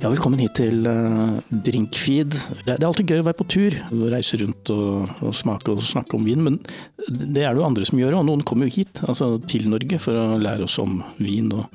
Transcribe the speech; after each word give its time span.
Ja, 0.00 0.08
velkommen 0.08 0.40
hit 0.40 0.54
til 0.56 0.86
uh, 0.88 1.42
Drinkfeed. 1.52 2.32
Det, 2.64 2.72
er 2.72 2.84
alltid 2.86 3.10
gøy 3.12 3.20
å 3.20 3.24
være 3.26 3.36
på 3.36 3.44
tur, 3.52 3.74
reise 4.08 4.38
rundt 4.40 4.70
og, 4.72 5.10
og, 5.20 5.34
smake 5.36 5.74
og 5.74 5.82
snakke 5.84 6.16
om 6.16 6.24
vin. 6.24 6.40
Men 6.46 6.56
det 7.04 7.42
er 7.44 7.52
det 7.52 7.60
jo 7.60 7.66
andre 7.66 7.84
som 7.84 8.00
gjør, 8.00 8.16
og 8.16 8.24
noen 8.30 8.44
kommer 8.48 8.70
jo 8.70 8.78
hit, 8.78 9.02
altså 9.04 9.34
til 9.44 9.68
Norge, 9.68 10.00
for 10.00 10.16
å 10.16 10.40
lære 10.40 10.64
oss 10.64 10.78
om 10.80 11.02
vin 11.20 11.52
og 11.52 11.68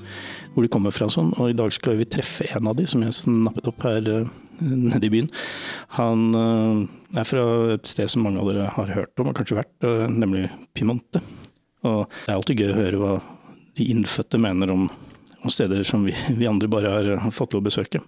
hvor 0.55 0.65
de 0.65 0.73
kommer 0.73 0.95
fra. 0.95 1.05
Sånn. 1.13 1.35
Og 1.37 1.53
i 1.53 1.59
dag 1.61 1.69
skal 1.77 2.01
vi 2.01 2.09
treffe 2.09 2.49
en 2.49 2.73
av 2.73 2.81
de 2.81 2.89
som 2.89 3.05
jeg 3.05 3.13
snappet 3.13 3.69
opp 3.69 3.85
her 3.85 4.09
uh, 4.09 4.35
nede 4.57 5.05
i 5.05 5.13
byen. 5.19 5.29
Han 6.01 6.27
uh, 6.33 6.83
er 7.21 7.29
fra 7.29 7.47
et 7.77 7.93
sted 7.93 8.09
som 8.09 8.25
mange 8.25 8.41
av 8.41 8.49
dere 8.49 8.73
har 8.73 8.93
hørt 9.03 9.21
om 9.21 9.29
og 9.29 9.37
kanskje 9.37 9.61
vært, 9.61 9.91
nemlig 10.09 10.47
Piemonte. 10.73 11.21
Og 11.85 12.07
det 12.09 12.31
er 12.31 12.39
alltid 12.39 12.65
gøy 12.65 12.73
å 12.73 12.79
høre 12.81 13.05
hva 13.05 13.17
de 13.77 13.93
innfødte 13.93 14.41
mener 14.41 14.73
om 14.73 14.89
og 14.89 15.03
steder 15.49 15.83
som 15.83 16.05
vi, 16.05 16.15
vi, 16.29 16.47
andre 16.47 16.67
bare 16.67 17.17
har 17.19 17.31
fått 17.31 17.53
lov 17.53 17.63
å 17.63 17.69
besøke. 17.69 18.01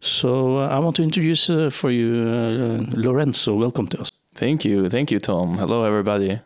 So 0.00 0.58
uh, 0.58 0.68
I 0.68 0.78
want 0.78 0.96
to 0.96 1.02
introduce 1.02 1.50
uh, 1.50 1.70
for 1.70 1.90
you 1.90 2.26
uh, 2.26 2.84
Lorenzo. 2.96 3.54
Welcome 3.54 3.88
to 3.88 4.00
us. 4.00 4.10
Thank 4.34 4.64
you, 4.64 4.88
thank 4.88 5.10
you, 5.10 5.20
Tom. 5.20 5.58
Hello, 5.58 5.84
everybody. 5.84 6.40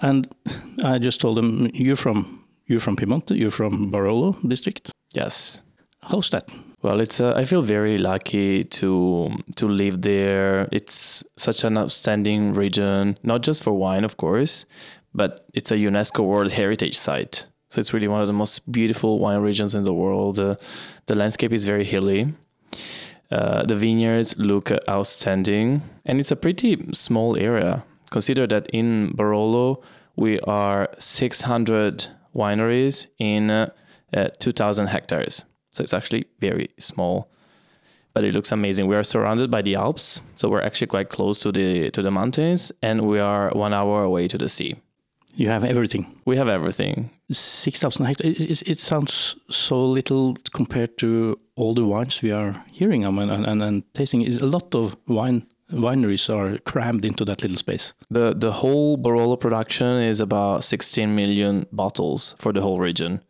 And 0.00 0.28
I 0.84 0.98
just 0.98 1.20
told 1.20 1.36
them 1.36 1.70
you're 1.72 1.96
from 1.96 2.44
you're 2.66 2.80
from 2.80 2.96
Piemonte. 2.96 3.36
You're 3.36 3.50
from 3.50 3.90
Barolo 3.90 4.36
district. 4.46 4.92
Yes. 5.12 5.60
How's 6.02 6.30
that? 6.30 6.54
Well, 6.82 7.00
it's 7.00 7.20
uh, 7.20 7.34
I 7.36 7.44
feel 7.44 7.62
very 7.62 7.98
lucky 7.98 8.64
to 8.64 9.30
to 9.56 9.68
live 9.68 10.02
there. 10.02 10.68
It's 10.72 11.22
such 11.36 11.64
an 11.64 11.76
outstanding 11.76 12.54
region, 12.54 13.18
not 13.22 13.42
just 13.42 13.62
for 13.62 13.72
wine, 13.72 14.04
of 14.04 14.16
course, 14.16 14.64
but 15.12 15.46
it's 15.52 15.70
a 15.70 15.76
UNESCO 15.76 16.24
World 16.24 16.52
Heritage 16.52 16.96
Site. 16.96 17.46
So 17.70 17.80
it's 17.80 17.92
really 17.92 18.08
one 18.08 18.20
of 18.20 18.26
the 18.26 18.32
most 18.32 18.70
beautiful 18.70 19.20
wine 19.20 19.40
regions 19.40 19.74
in 19.74 19.84
the 19.84 19.94
world. 19.94 20.38
Uh, 20.38 20.56
the 21.06 21.14
landscape 21.14 21.52
is 21.52 21.64
very 21.64 21.84
hilly. 21.84 22.34
Uh, 23.30 23.64
the 23.64 23.76
vineyards 23.76 24.36
look 24.38 24.72
outstanding, 24.88 25.82
and 26.04 26.18
it's 26.18 26.32
a 26.32 26.36
pretty 26.36 26.84
small 26.92 27.36
area. 27.36 27.84
Consider 28.10 28.46
that 28.48 28.68
in 28.70 29.14
Barolo 29.16 29.82
we 30.16 30.40
are 30.40 30.88
600 30.98 32.08
wineries 32.34 33.06
in 33.18 33.50
uh, 33.50 33.70
2,000 34.40 34.88
hectares. 34.88 35.44
So 35.70 35.84
it's 35.84 35.94
actually 35.94 36.24
very 36.40 36.70
small, 36.80 37.30
but 38.14 38.24
it 38.24 38.34
looks 38.34 38.50
amazing. 38.50 38.88
We 38.88 38.96
are 38.96 39.04
surrounded 39.04 39.48
by 39.48 39.62
the 39.62 39.76
Alps, 39.76 40.20
so 40.34 40.48
we're 40.48 40.62
actually 40.62 40.88
quite 40.88 41.08
close 41.08 41.38
to 41.40 41.52
the 41.52 41.90
to 41.92 42.02
the 42.02 42.10
mountains, 42.10 42.72
and 42.82 43.02
we 43.02 43.20
are 43.20 43.50
one 43.50 43.72
hour 43.72 44.02
away 44.02 44.26
to 44.26 44.36
the 44.36 44.48
sea. 44.48 44.74
You 45.34 45.48
have 45.48 45.64
everything. 45.64 46.06
We 46.24 46.36
have 46.36 46.48
everything. 46.48 47.10
6,000 47.30 48.04
hectares. 48.04 48.40
It, 48.40 48.68
it, 48.68 48.80
sounds 48.80 49.36
so 49.48 49.84
little 49.86 50.36
compared 50.52 50.98
to 50.98 51.38
all 51.56 51.74
the 51.74 51.84
wines 51.84 52.20
we 52.22 52.32
are 52.32 52.64
hearing 52.72 53.04
and, 53.04 53.18
and, 53.18 53.62
and 53.62 53.94
tasting. 53.94 54.22
Is 54.22 54.38
a 54.38 54.46
lot 54.46 54.74
of 54.74 54.96
wine 55.06 55.46
wineries 55.72 56.28
are 56.28 56.58
crammed 56.58 57.04
into 57.04 57.24
that 57.24 57.42
little 57.42 57.56
space. 57.56 57.92
The 58.10 58.34
the 58.34 58.52
whole 58.52 58.96
Barolo 58.96 59.38
production 59.38 60.02
is 60.02 60.20
about 60.20 60.64
16 60.64 61.14
million 61.14 61.66
bottles 61.72 62.34
for 62.38 62.52
the 62.52 62.60
whole 62.60 62.80
region. 62.80 63.20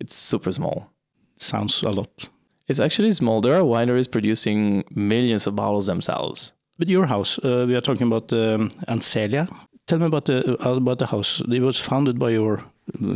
It's 0.00 0.16
super 0.16 0.52
small. 0.52 0.90
Sounds 1.38 1.82
a 1.82 1.90
lot. 1.90 2.28
It's 2.68 2.80
actually 2.80 3.12
small. 3.12 3.40
There 3.40 3.54
are 3.54 3.62
wineries 3.62 4.10
producing 4.10 4.84
millions 4.90 5.46
of 5.46 5.54
bottles 5.54 5.86
themselves. 5.86 6.52
But 6.78 6.88
your 6.88 7.06
house, 7.06 7.38
uh, 7.38 7.64
we 7.66 7.74
are 7.74 7.80
talking 7.80 8.06
about 8.06 8.32
um, 8.32 8.70
Azelia. 8.88 9.48
Tell 9.86 10.00
me 10.00 10.06
about 10.06 10.24
the 10.24 10.54
about 10.60 10.98
the 10.98 11.06
house. 11.06 11.40
It 11.48 11.62
was 11.62 11.78
founded 11.78 12.18
by 12.18 12.30
your 12.30 12.64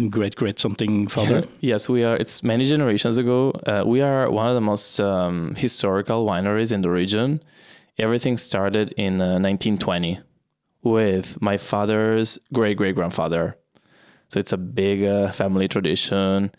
great 0.08 0.36
great 0.36 0.60
something 0.60 1.08
father. 1.08 1.42
yes, 1.60 1.88
we 1.88 2.04
are. 2.04 2.16
It's 2.16 2.44
many 2.44 2.64
generations 2.64 3.18
ago. 3.18 3.50
Uh, 3.66 3.82
we 3.84 4.00
are 4.02 4.30
one 4.30 4.46
of 4.46 4.54
the 4.54 4.60
most 4.60 5.00
um, 5.00 5.56
historical 5.56 6.24
wineries 6.24 6.70
in 6.70 6.82
the 6.82 6.90
region. 6.90 7.42
Everything 7.98 8.38
started 8.38 8.92
in 8.96 9.20
uh, 9.20 9.40
1920 9.40 10.20
with 10.82 11.42
my 11.42 11.56
father's 11.56 12.38
great 12.52 12.76
great 12.76 12.94
grandfather. 12.94 13.56
So 14.28 14.38
it's 14.38 14.52
a 14.52 14.56
big 14.56 15.02
uh, 15.02 15.32
family 15.32 15.66
tradition, 15.66 16.52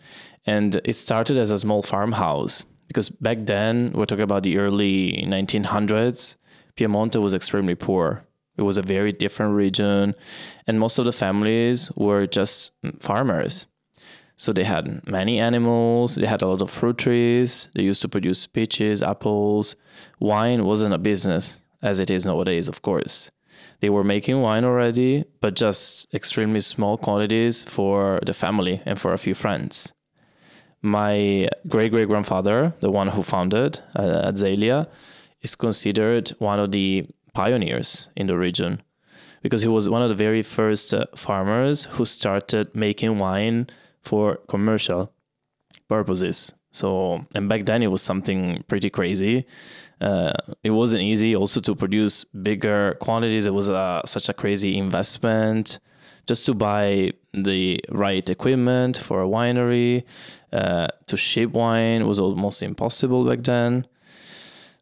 and 0.46 0.82
it 0.84 0.98
started 0.98 1.38
as 1.38 1.52
a 1.52 1.60
small 1.60 1.82
farmhouse 1.82 2.66
because 2.88 3.10
back 3.10 3.38
then 3.44 3.94
we're 3.94 4.04
talking 4.04 4.24
about 4.24 4.44
the 4.44 4.58
early 4.58 5.24
1900s. 5.26 6.36
Piemonte 6.76 7.22
was 7.22 7.34
extremely 7.34 7.76
poor 7.76 8.26
it 8.62 8.64
was 8.64 8.78
a 8.78 8.82
very 8.82 9.12
different 9.12 9.56
region, 9.56 10.16
and 10.68 10.80
most 10.80 11.00
of 11.00 11.06
the 11.06 11.12
families 11.12 11.92
were 11.96 12.26
just 12.26 12.72
farmers. 13.00 13.66
So 14.38 14.54
they 14.54 14.64
had 14.64 15.06
many 15.08 15.40
animals, 15.40 16.16
they 16.16 16.26
had 16.26 16.42
a 16.42 16.48
lot 16.48 16.62
of 16.62 16.72
fruit 16.72 16.98
trees, 16.98 17.70
they 17.76 17.84
used 17.84 18.02
to 18.02 18.10
produce 18.10 18.48
peaches, 18.48 19.04
apples. 19.04 19.76
Wine 20.20 20.66
wasn't 20.66 20.94
a 20.94 20.98
business 20.98 21.62
as 21.82 22.00
it 22.00 22.10
is 22.10 22.26
nowadays, 22.26 22.68
of 22.68 22.82
course. 22.82 23.32
They 23.82 23.90
were 23.90 24.04
making 24.04 24.42
wine 24.42 24.64
already, 24.64 25.26
but 25.42 25.56
just 25.56 26.12
extremely 26.14 26.60
small 26.60 26.98
quantities 26.98 27.64
for 27.64 28.20
the 28.26 28.34
family 28.34 28.82
and 28.86 29.00
for 29.00 29.14
a 29.14 29.18
few 29.18 29.36
friends. 29.36 29.94
My 30.82 31.48
great 31.68 31.92
great 31.92 32.08
grandfather, 32.08 32.74
the 32.80 32.90
one 32.90 33.10
who 33.10 33.22
founded 33.22 33.80
uh, 33.96 34.32
Azelia, 34.32 34.88
is 35.42 35.56
considered 35.56 36.30
one 36.40 36.60
of 36.60 36.72
the 36.72 37.08
pioneers 37.34 38.10
in 38.16 38.28
the 38.28 38.38
region 38.38 38.82
because 39.42 39.62
he 39.62 39.68
was 39.68 39.90
one 39.90 40.02
of 40.02 40.10
the 40.10 40.16
very 40.16 40.44
first 40.44 40.94
uh, 40.94 41.06
farmers 41.16 41.86
who 41.86 42.06
started 42.06 42.74
making 42.76 43.18
wine 43.18 43.68
for 44.02 44.38
commercial 44.48 45.12
purposes. 45.88 46.54
So, 46.72 47.26
and 47.36 47.50
back 47.50 47.66
then 47.66 47.84
it 47.84 47.88
was 47.88 48.02
something 48.02 48.64
pretty 48.68 48.90
crazy. 48.90 49.46
Uh, 50.00 50.34
it 50.64 50.72
wasn't 50.72 51.04
easy 51.04 51.36
also 51.36 51.60
to 51.62 51.76
produce 51.76 52.24
bigger 52.24 52.96
quantities. 53.02 53.46
It 53.46 53.54
was 53.54 53.70
uh, 53.70 54.02
such 54.06 54.30
a 54.30 54.34
crazy 54.34 54.78
investment 54.78 55.80
just 56.28 56.46
to 56.46 56.54
buy 56.54 57.12
the 57.34 57.80
right 57.90 58.28
equipment 58.30 58.98
for 58.98 59.22
a 59.24 59.28
winery. 59.28 60.04
Uh, 60.54 60.88
to 61.08 61.18
ship 61.18 61.52
wine 61.52 62.08
was 62.08 62.20
almost 62.20 62.64
impossible 62.64 63.26
back 63.26 63.44
then. 63.44 63.86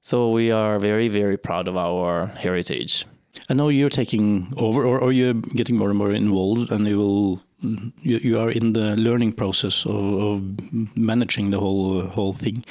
So 0.02 0.32
we 0.32 0.52
are 0.52 0.80
very, 0.80 1.08
very 1.08 1.38
proud 1.38 1.68
of 1.68 1.76
our 1.76 2.28
heritage. 2.28 3.06
I 3.50 3.54
know 3.54 3.70
you're 3.70 3.90
taking 3.90 4.54
over, 4.58 4.86
or, 4.86 5.00
or 5.00 5.12
you're 5.12 5.34
getting 5.34 5.78
more 5.78 5.90
and 5.90 5.98
more 5.98 6.12
involved, 6.12 6.72
and 6.72 6.88
you 6.88 6.98
will 6.98 7.42
you, 7.62 8.18
you 8.18 8.40
are 8.40 8.50
in 8.50 8.74
the 8.74 8.96
learning 8.96 9.34
process 9.34 9.86
of, 9.86 9.96
of, 9.96 10.98
managing 10.98 11.52
the 11.52 11.60
whole 11.60 12.02
whole 12.02 12.34
thing. 12.34 12.64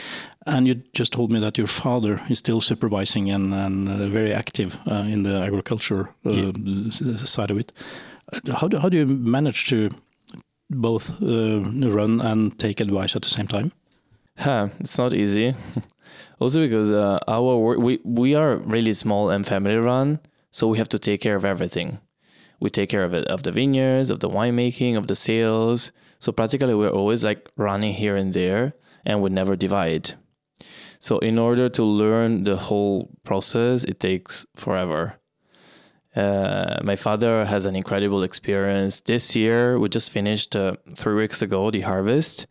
And 0.46 0.66
you 0.66 0.76
just 0.94 1.12
told 1.12 1.30
me 1.30 1.40
that 1.40 1.58
your 1.58 1.66
father 1.66 2.22
is 2.30 2.38
still 2.38 2.60
supervising 2.60 3.30
and, 3.30 3.52
and 3.52 3.88
uh, 3.88 4.08
very 4.08 4.32
active 4.32 4.78
uh, 4.90 5.04
in 5.06 5.24
the 5.24 5.42
agriculture 5.42 6.08
uh, 6.24 6.30
yeah. 6.30 7.16
side 7.16 7.50
of 7.50 7.58
it. 7.58 7.72
How 8.54 8.68
do 8.68 8.78
how 8.78 8.88
do 8.88 8.96
you 8.96 9.06
manage 9.06 9.66
to 9.68 9.90
both 10.70 11.10
uh, 11.22 11.60
run 11.90 12.20
and 12.20 12.58
take 12.58 12.80
advice 12.80 13.14
at 13.16 13.22
the 13.22 13.28
same 13.28 13.46
time? 13.46 13.72
Huh, 14.38 14.68
it's 14.80 14.96
not 14.98 15.12
easy. 15.12 15.54
Also 16.40 16.60
because 16.60 16.92
uh, 16.92 17.18
our 17.26 17.56
work, 17.56 17.78
we, 17.78 18.00
we 18.04 18.34
are 18.34 18.56
really 18.56 18.92
small 18.92 19.30
and 19.30 19.46
family 19.46 19.76
run, 19.76 20.20
so 20.50 20.68
we 20.68 20.78
have 20.78 20.88
to 20.88 20.98
take 20.98 21.20
care 21.20 21.36
of 21.36 21.44
everything. 21.44 21.98
We 22.60 22.70
take 22.70 22.88
care 22.88 23.04
of 23.04 23.14
it, 23.14 23.26
of 23.28 23.42
the 23.42 23.52
vineyards, 23.52 24.10
of 24.10 24.20
the 24.20 24.28
winemaking, 24.28 24.96
of 24.96 25.06
the 25.06 25.16
sales. 25.16 25.92
So 26.18 26.32
practically 26.32 26.74
we're 26.74 26.90
always 26.90 27.24
like 27.24 27.48
running 27.56 27.94
here 27.94 28.16
and 28.16 28.32
there 28.32 28.74
and 29.04 29.22
we 29.22 29.30
never 29.30 29.56
divide. 29.56 30.14
So 31.00 31.18
in 31.20 31.38
order 31.38 31.68
to 31.68 31.84
learn 31.84 32.44
the 32.44 32.56
whole 32.56 33.10
process, 33.22 33.84
it 33.84 34.00
takes 34.00 34.44
forever. 34.56 35.14
Uh, 36.16 36.80
my 36.82 36.96
father 36.96 37.44
has 37.44 37.66
an 37.66 37.76
incredible 37.76 38.24
experience. 38.24 39.00
This 39.00 39.36
year, 39.36 39.78
we 39.78 39.88
just 39.88 40.10
finished 40.10 40.56
uh, 40.56 40.74
three 40.96 41.14
weeks 41.14 41.42
ago 41.42 41.70
the 41.70 41.82
harvest. 41.82 42.46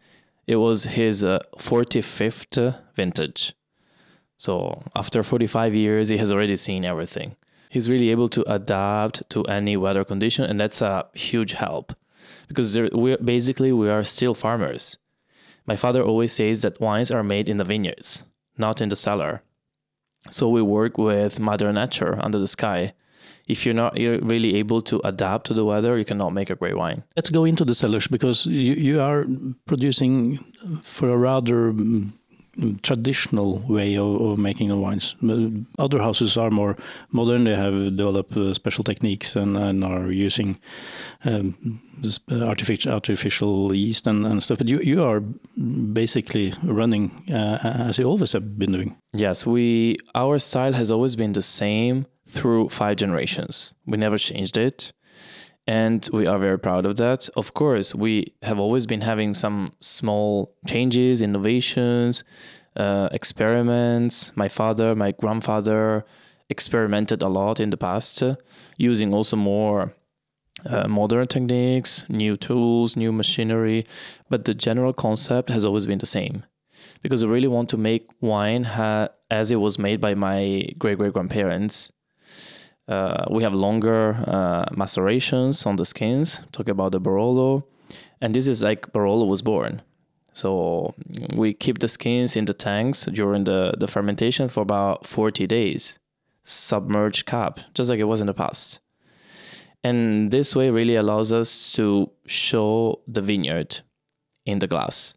It 0.46 0.56
was 0.56 0.86
his 0.86 1.26
uh, 1.26 1.40
45th 1.58 2.80
vintage. 2.96 3.54
So 4.38 4.84
after 4.96 5.24
45 5.24 5.74
years, 5.74 6.10
he 6.10 6.18
has 6.18 6.32
already 6.32 6.56
seen 6.56 6.86
everything. 6.86 7.36
He's 7.70 7.90
really 7.90 8.12
able 8.12 8.30
to 8.30 8.44
adapt 8.52 9.30
to 9.32 9.44
any 9.46 9.76
weather 9.76 10.06
condition, 10.06 10.46
and 10.46 10.60
that's 10.60 10.82
a 10.82 11.08
huge 11.14 11.54
help 11.54 11.94
because 12.48 12.74
there, 12.74 12.90
we 12.94 13.18
basically 13.18 13.72
we 13.72 13.90
are 13.90 14.04
still 14.04 14.34
farmers. 14.34 14.98
My 15.66 15.76
father 15.76 16.02
always 16.02 16.32
says 16.32 16.62
that 16.62 16.80
wines 16.80 17.12
are 17.12 17.24
made 17.24 17.50
in 17.50 17.58
the 17.58 17.66
vineyards, 17.66 18.24
not 18.58 18.82
in 18.82 18.90
the 18.90 18.96
cellar. 18.96 19.42
So 20.30 20.50
we 20.50 20.62
work 20.62 20.98
with 20.98 21.40
Mother 21.40 21.72
Nature 21.74 22.18
under 22.22 22.40
the 22.40 22.48
sky. 22.48 22.94
If 23.48 23.66
you're 23.66 23.76
not 23.76 23.98
you're 23.98 24.20
really 24.20 24.56
able 24.56 24.82
to 24.84 25.02
adapt 25.06 25.48
to 25.48 25.54
the 25.54 25.66
weather, 25.66 25.98
you 25.98 26.06
cannot 26.06 26.32
make 26.34 26.50
a 26.50 26.56
great 26.56 26.78
wine. 26.78 27.04
Let's 27.16 27.30
go 27.30 27.46
into 27.46 27.66
the 27.66 27.76
cellars 27.76 28.08
because 28.08 28.46
you, 28.46 28.74
you 28.74 29.02
are 29.02 29.26
producing 29.66 30.38
for 30.84 31.10
a 31.10 31.18
rather 31.18 31.74
mm, 31.74 32.12
traditional 32.82 33.60
way 33.68 33.96
of, 33.98 34.22
of, 34.22 34.38
making 34.38 34.70
the 34.70 34.78
wines. 34.78 35.16
Other 35.78 36.00
houses 36.00 36.38
are 36.38 36.50
more 36.50 36.76
modern. 37.12 37.44
They 37.44 37.56
have 37.56 37.96
developed 37.96 38.36
uh, 38.36 38.54
special 38.54 38.84
techniques 38.84 39.36
and, 39.36 39.56
and 39.58 39.84
are 39.84 40.12
using 40.12 40.60
um, 41.26 41.82
artificial 42.32 42.94
artificial 42.94 43.74
yeast 43.74 44.08
and, 44.08 44.26
and, 44.26 44.42
stuff. 44.42 44.58
But 44.58 44.68
you 44.68 44.80
you 44.80 45.04
are 45.04 45.22
basically 45.22 46.54
running 46.64 47.12
uh, 47.30 47.60
as 47.90 47.98
you 47.98 48.06
always 48.06 48.34
have 48.34 48.58
been 48.58 48.72
doing. 48.72 48.96
Yes, 49.14 49.46
we 49.46 49.98
our 50.16 50.40
style 50.40 50.74
has 50.74 50.92
always 50.92 51.16
been 51.16 51.34
the 51.34 51.42
same 51.42 52.06
through 52.28 52.70
five 52.70 52.98
generations. 52.98 53.74
We 53.86 53.98
never 53.98 54.18
changed 54.18 54.58
it 54.58 54.92
and 55.68 56.08
we 56.14 56.26
are 56.26 56.40
very 56.40 56.58
proud 56.58 56.86
of 56.86 56.96
that. 56.98 57.30
Of 57.36 57.54
course, 57.54 57.94
we 57.94 58.34
have 58.42 58.58
always 58.58 58.86
been 58.86 59.02
having 59.02 59.34
some 59.34 59.74
small 59.82 60.56
changes, 60.66 61.22
innovations, 61.22 62.24
uh, 62.78 63.10
experiments. 63.12 64.32
My 64.36 64.48
father, 64.48 64.96
my 64.96 65.12
grandfather 65.12 66.06
experimented 66.50 67.22
a 67.22 67.28
lot 67.28 67.60
in 67.60 67.70
the 67.70 67.78
past, 67.78 68.24
uh, 68.24 68.36
using 68.78 69.14
also 69.14 69.36
more 69.36 69.94
uh, 70.66 70.88
modern 70.88 71.28
techniques, 71.28 72.06
new 72.08 72.38
tools, 72.38 72.96
new 72.96 73.12
machinery. 73.12 73.86
But 74.30 74.46
the 74.46 74.54
general 74.54 74.94
concept 74.94 75.50
has 75.50 75.66
always 75.66 75.86
been 75.86 76.00
the 76.00 76.06
same 76.06 76.44
because 77.02 77.24
I 77.24 77.28
really 77.28 77.48
want 77.48 77.68
to 77.70 77.78
make 77.78 78.08
wine 78.22 78.64
ha- 78.64 79.10
as 79.30 79.52
it 79.52 79.58
was 79.58 79.78
made 79.78 80.00
by 80.00 80.14
my 80.14 80.66
great 80.78 80.98
great 80.98 81.14
grandparents 81.14 81.92
uh, 82.88 83.26
we 83.30 83.44
have 83.44 83.54
longer 83.54 84.18
uh, 84.28 84.66
macerations 84.76 85.66
on 85.66 85.76
the 85.76 85.86
skins. 85.86 86.40
Talk 86.52 86.70
about 86.70 86.92
the 86.92 87.02
Barolo, 87.02 87.64
and 88.22 88.34
this 88.34 88.48
is 88.48 88.64
like 88.64 88.92
Barolo 88.94 89.28
was 89.28 89.42
born. 89.42 89.82
So 90.34 90.94
we 91.36 91.54
keep 91.54 91.80
the 91.80 91.88
skins 91.88 92.36
in 92.36 92.46
the 92.46 92.54
tanks 92.54 93.06
during 93.06 93.46
the, 93.46 93.74
the 93.78 93.88
fermentation 93.88 94.50
for 94.50 94.62
about 94.62 95.08
40 95.08 95.48
days, 95.48 95.98
submerged 96.44 97.26
cap, 97.26 97.60
just 97.74 97.90
like 97.90 98.00
it 98.00 98.04
was 98.04 98.22
in 98.22 98.28
the 98.28 98.36
past. 98.36 98.80
And 99.84 100.30
this 100.30 100.56
way 100.56 100.70
really 100.70 100.96
allows 100.96 101.34
us 101.34 101.74
to 101.74 102.12
show 102.28 103.02
the 103.08 103.22
vineyard 103.22 103.82
in 104.46 104.60
the 104.60 104.68
glass 104.68 105.16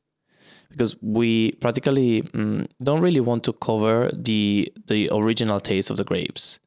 because 0.70 0.96
we 1.02 1.52
practically 1.52 2.22
mm, 2.22 2.66
don't 2.82 3.00
really 3.00 3.20
want 3.20 3.44
to 3.44 3.52
cover 3.52 4.10
the 4.12 4.72
the 4.86 5.08
original 5.12 5.60
taste 5.60 5.90
of 5.90 5.96
the 5.96 6.04
grapes. 6.04 6.60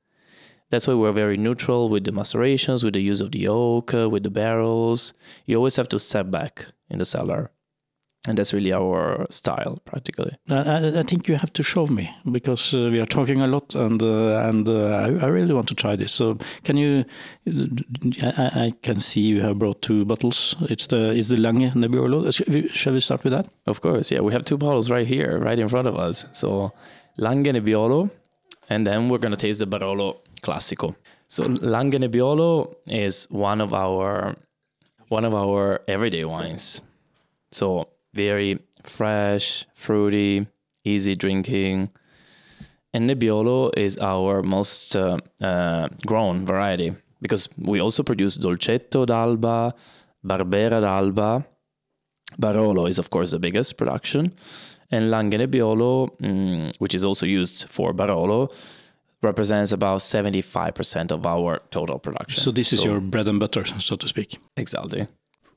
That's 0.74 0.88
why 0.88 0.96
we're 0.96 1.12
very 1.12 1.38
neutral 1.38 1.88
with 1.88 2.04
the 2.06 2.12
macerations, 2.12 2.84
with 2.84 2.96
the 2.96 3.00
use 3.00 3.22
of 3.22 3.32
the 3.32 3.48
oak, 3.48 3.94
uh, 3.94 4.10
with 4.10 4.24
the 4.24 4.32
barrels. 4.32 5.14
You 5.46 5.58
always 5.58 5.76
have 5.76 5.88
to 5.90 6.00
step 6.00 6.32
back 6.32 6.66
in 6.90 6.98
the 6.98 7.06
cellar. 7.06 7.52
And 8.26 8.40
that's 8.40 8.54
really 8.54 8.74
our 8.74 9.28
style, 9.30 9.80
practically. 9.86 10.36
I, 10.50 11.02
I 11.02 11.04
think 11.04 11.28
you 11.28 11.36
have 11.36 11.54
to 11.54 11.62
show 11.62 11.86
me 11.86 12.10
because 12.32 12.74
uh, 12.74 12.90
we 12.92 13.00
are 13.00 13.06
talking 13.06 13.40
a 13.42 13.46
lot, 13.46 13.76
and 13.76 14.02
uh, 14.02 14.50
and 14.50 14.68
uh, 14.68 14.86
I, 14.96 15.26
I, 15.26 15.28
really 15.28 15.54
want 15.54 15.68
to 15.68 15.76
try 15.76 15.96
this. 15.96 16.12
So, 16.12 16.40
can 16.64 16.76
you? 16.76 17.06
I, 18.24 18.50
I, 18.66 18.74
can 18.82 19.00
see 19.00 19.22
you 19.22 19.42
have 19.42 19.60
brought 19.60 19.84
two 19.84 20.06
bottles. 20.06 20.56
It's 20.72 20.88
the 20.88 21.12
is 21.12 21.30
the 21.30 21.38
Langhe 21.38 21.72
Nebbiolo. 21.74 22.34
Shall 22.74 22.94
we 22.94 23.00
start 23.02 23.24
with 23.24 23.34
that? 23.34 23.48
Of 23.68 23.82
course, 23.82 24.10
yeah. 24.10 24.22
We 24.22 24.34
have 24.34 24.44
two 24.44 24.58
bottles 24.58 24.90
right 24.90 25.06
here, 25.06 25.38
right 25.38 25.60
in 25.60 25.68
front 25.68 25.88
of 25.88 25.96
us. 25.98 26.26
So, 26.32 26.72
Langhe 27.20 27.52
Nebbiolo, 27.54 28.10
and 28.70 28.88
then 28.88 29.10
we're 29.10 29.20
gonna 29.20 29.36
taste 29.36 29.60
the 29.60 29.68
Barolo 29.68 30.18
Classico. 30.44 30.96
So 31.28 31.46
Langhe 31.46 31.96
Nebbiolo 31.96 32.76
is 32.86 33.26
one 33.32 33.62
of 33.62 33.74
our 33.74 34.36
one 35.10 35.26
of 35.26 35.34
our 35.34 35.82
everyday 35.88 36.26
wines. 36.26 36.82
So 37.52 37.88
very 38.14 38.60
fresh, 38.84 39.66
fruity, 39.74 40.48
easy 40.84 41.16
drinking. 41.16 41.90
And 42.94 43.10
Nebbiolo 43.10 43.72
is 43.76 43.98
our 43.98 44.44
most 44.44 44.96
uh, 44.96 45.18
uh, 45.42 45.88
grown 46.06 46.46
variety 46.46 46.94
because 47.22 47.50
we 47.58 47.80
also 47.80 48.04
produce 48.04 48.38
Dolcetto 48.38 49.06
d'Alba, 49.06 49.74
Barbera 50.24 50.82
d'Alba. 50.82 51.46
Barolo 52.40 52.90
is, 52.90 53.00
of 53.00 53.10
course, 53.10 53.32
the 53.32 53.40
biggest 53.40 53.78
production. 53.78 54.34
And 54.92 55.06
Langhe 55.06 55.34
Nebbiolo, 55.34 56.16
mm, 56.20 56.74
which 56.80 56.94
is 56.94 57.04
also 57.04 57.26
used 57.26 57.68
for 57.70 57.94
Barolo, 57.94 58.52
represents 59.24 59.72
about 59.72 60.00
75% 60.00 61.12
of 61.12 61.26
our 61.26 61.60
total 61.72 62.00
production. 62.00 62.42
So 62.42 62.52
this 62.52 62.74
is 62.74 62.80
so, 62.80 62.86
your 62.86 63.00
bread 63.00 63.28
and 63.28 63.40
butter, 63.40 63.66
so 63.66 63.96
to 63.96 64.08
speak. 64.08 64.40
Exactly. 64.58 65.08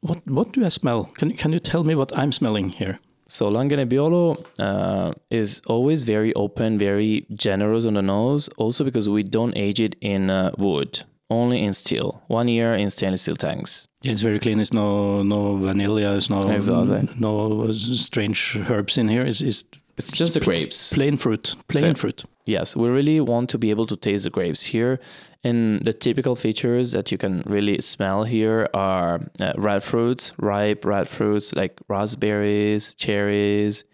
What 0.00 0.26
what 0.26 0.52
do 0.52 0.64
I 0.64 0.68
smell? 0.68 1.04
Can 1.18 1.32
can 1.32 1.52
you 1.52 1.60
tell 1.60 1.84
me 1.84 1.94
what 1.94 2.16
I'm 2.16 2.32
smelling 2.32 2.68
here? 2.68 2.98
So 3.28 3.50
Langhe 3.50 3.72
Nebbiolo 3.72 4.44
uh, 4.58 5.12
is 5.30 5.60
always 5.66 6.04
very 6.04 6.32
open, 6.34 6.78
very 6.78 7.26
generous 7.34 7.86
on 7.86 7.94
the 7.94 8.02
nose. 8.02 8.48
Also 8.56 8.84
because 8.84 9.08
we 9.08 9.22
don't 9.22 9.56
age 9.56 9.80
it 9.80 9.96
in 10.00 10.30
uh, 10.30 10.52
wood, 10.58 11.02
only 11.28 11.64
in 11.64 11.74
steel. 11.74 12.22
One 12.28 12.46
year 12.46 12.74
in 12.74 12.90
stainless 12.90 13.22
steel 13.22 13.36
tanks. 13.36 13.88
Yeah, 14.02 14.12
it's 14.12 14.20
very 14.20 14.38
clean. 14.38 14.60
It's 14.60 14.72
no 14.72 15.22
no 15.22 15.56
vanilla. 15.56 16.16
It's 16.16 16.30
no 16.30 16.48
exactly. 16.50 17.08
no 17.18 17.72
strange 17.72 18.56
herbs 18.68 18.96
in 18.96 19.08
here. 19.08 19.22
It's 19.22 19.40
it's, 19.40 19.64
it's 19.96 20.10
just 20.10 20.34
the 20.34 20.40
grapes. 20.40 20.93
Plain 20.93 21.16
fruit. 21.16 21.56
Plain 21.69 21.94
so, 21.94 22.00
fruit. 22.00 22.25
Yes, 22.44 22.76
we 22.76 22.88
really 22.88 23.20
want 23.20 23.50
to 23.50 23.58
be 23.58 23.70
able 23.70 23.87
to 23.87 23.96
taste 23.96 24.25
the 24.25 24.31
grapes 24.31 24.62
here. 24.62 25.00
And 25.43 25.84
the 25.84 25.93
typical 25.93 26.37
features 26.37 26.93
that 26.93 27.12
you 27.12 27.19
can 27.19 27.43
really 27.46 27.81
smell 27.81 28.25
here 28.25 28.69
are 28.75 29.20
uh, 29.40 29.52
red 29.56 29.82
fruits, 29.82 30.32
ripe 30.38 30.84
red 30.84 31.08
fruits 31.08 31.52
like 31.54 31.78
raspberries, 31.88 32.94
cherries. 32.94 33.84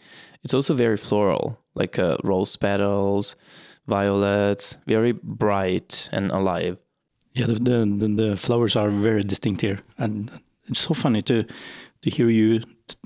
It's 0.44 0.54
also 0.54 0.74
very 0.74 0.96
floral, 0.96 1.58
like 1.74 1.98
uh, 1.98 2.16
rose 2.24 2.56
petals, 2.56 3.36
violets, 3.86 4.76
very 4.86 5.12
bright 5.12 6.08
and 6.10 6.30
alive. 6.30 6.78
Yeah, 7.34 7.46
the, 7.46 7.54
the, 7.54 8.08
the 8.08 8.36
flowers 8.36 8.76
are 8.76 8.90
very 8.90 9.22
distinct 9.22 9.62
here, 9.62 9.80
and 9.98 10.30
it's 10.66 10.80
so 10.80 10.94
funny 10.94 11.22
to 11.22 11.44
to 11.44 11.48
hear 12.10 12.28
you 12.28 12.62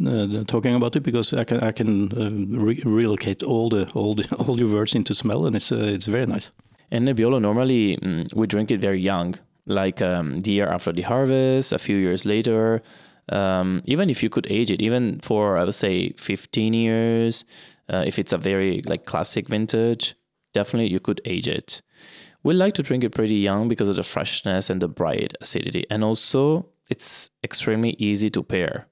uh, 0.06 0.44
talking 0.44 0.75
about 0.75 0.96
it 0.96 1.02
because 1.02 1.32
I 1.32 1.44
can 1.44 1.60
I 1.60 1.72
can 1.72 2.12
uh, 2.12 2.31
re 2.58 2.81
relocate 2.84 3.43
all 3.43 3.69
the 3.69 3.90
all 3.94 4.14
the 4.14 4.26
all 4.46 4.58
your 4.58 4.72
words 4.72 4.94
into 4.94 5.14
smell 5.14 5.46
and 5.46 5.56
it's 5.56 5.72
uh, 5.72 5.76
it's 5.76 6.06
very 6.06 6.26
nice. 6.26 6.50
And 6.90 7.06
Nebbiolo 7.06 7.40
normally 7.40 7.96
mm, 7.96 8.32
we 8.34 8.46
drink 8.46 8.70
it 8.70 8.81
very 8.81 9.00
young, 9.00 9.34
like 9.66 10.00
um, 10.00 10.43
the 10.43 10.52
year 10.52 10.69
after 10.69 10.93
the 10.93 11.02
harvest, 11.02 11.72
a 11.72 11.78
few 11.78 11.96
years 11.96 12.25
later. 12.25 12.82
Um, 13.28 13.82
even 13.87 14.08
if 14.08 14.22
you 14.22 14.31
could 14.31 14.46
age 14.48 14.70
it, 14.70 14.81
even 14.81 15.19
for 15.20 15.58
I 15.58 15.64
would 15.64 15.75
say 15.75 16.10
15 16.10 16.72
years, 16.72 17.44
uh, 17.92 18.04
if 18.06 18.20
it's 18.20 18.32
a 18.32 18.38
very 18.38 18.82
like 18.87 19.04
classic 19.04 19.49
vintage, 19.49 20.14
definitely 20.54 20.92
you 20.92 21.00
could 21.00 21.20
age 21.25 21.49
it. 21.49 21.82
We 22.44 22.54
like 22.54 22.75
to 22.75 22.82
drink 22.84 23.02
it 23.02 23.10
pretty 23.10 23.34
young 23.34 23.69
because 23.69 23.88
of 23.88 23.96
the 23.96 24.04
freshness 24.04 24.70
and 24.70 24.81
the 24.81 24.87
bright 24.88 25.34
acidity, 25.40 25.84
and 25.90 26.04
also 26.04 26.69
it's 26.90 27.30
extremely 27.42 27.96
easy 27.98 28.30
to 28.30 28.42
pair. 28.42 28.86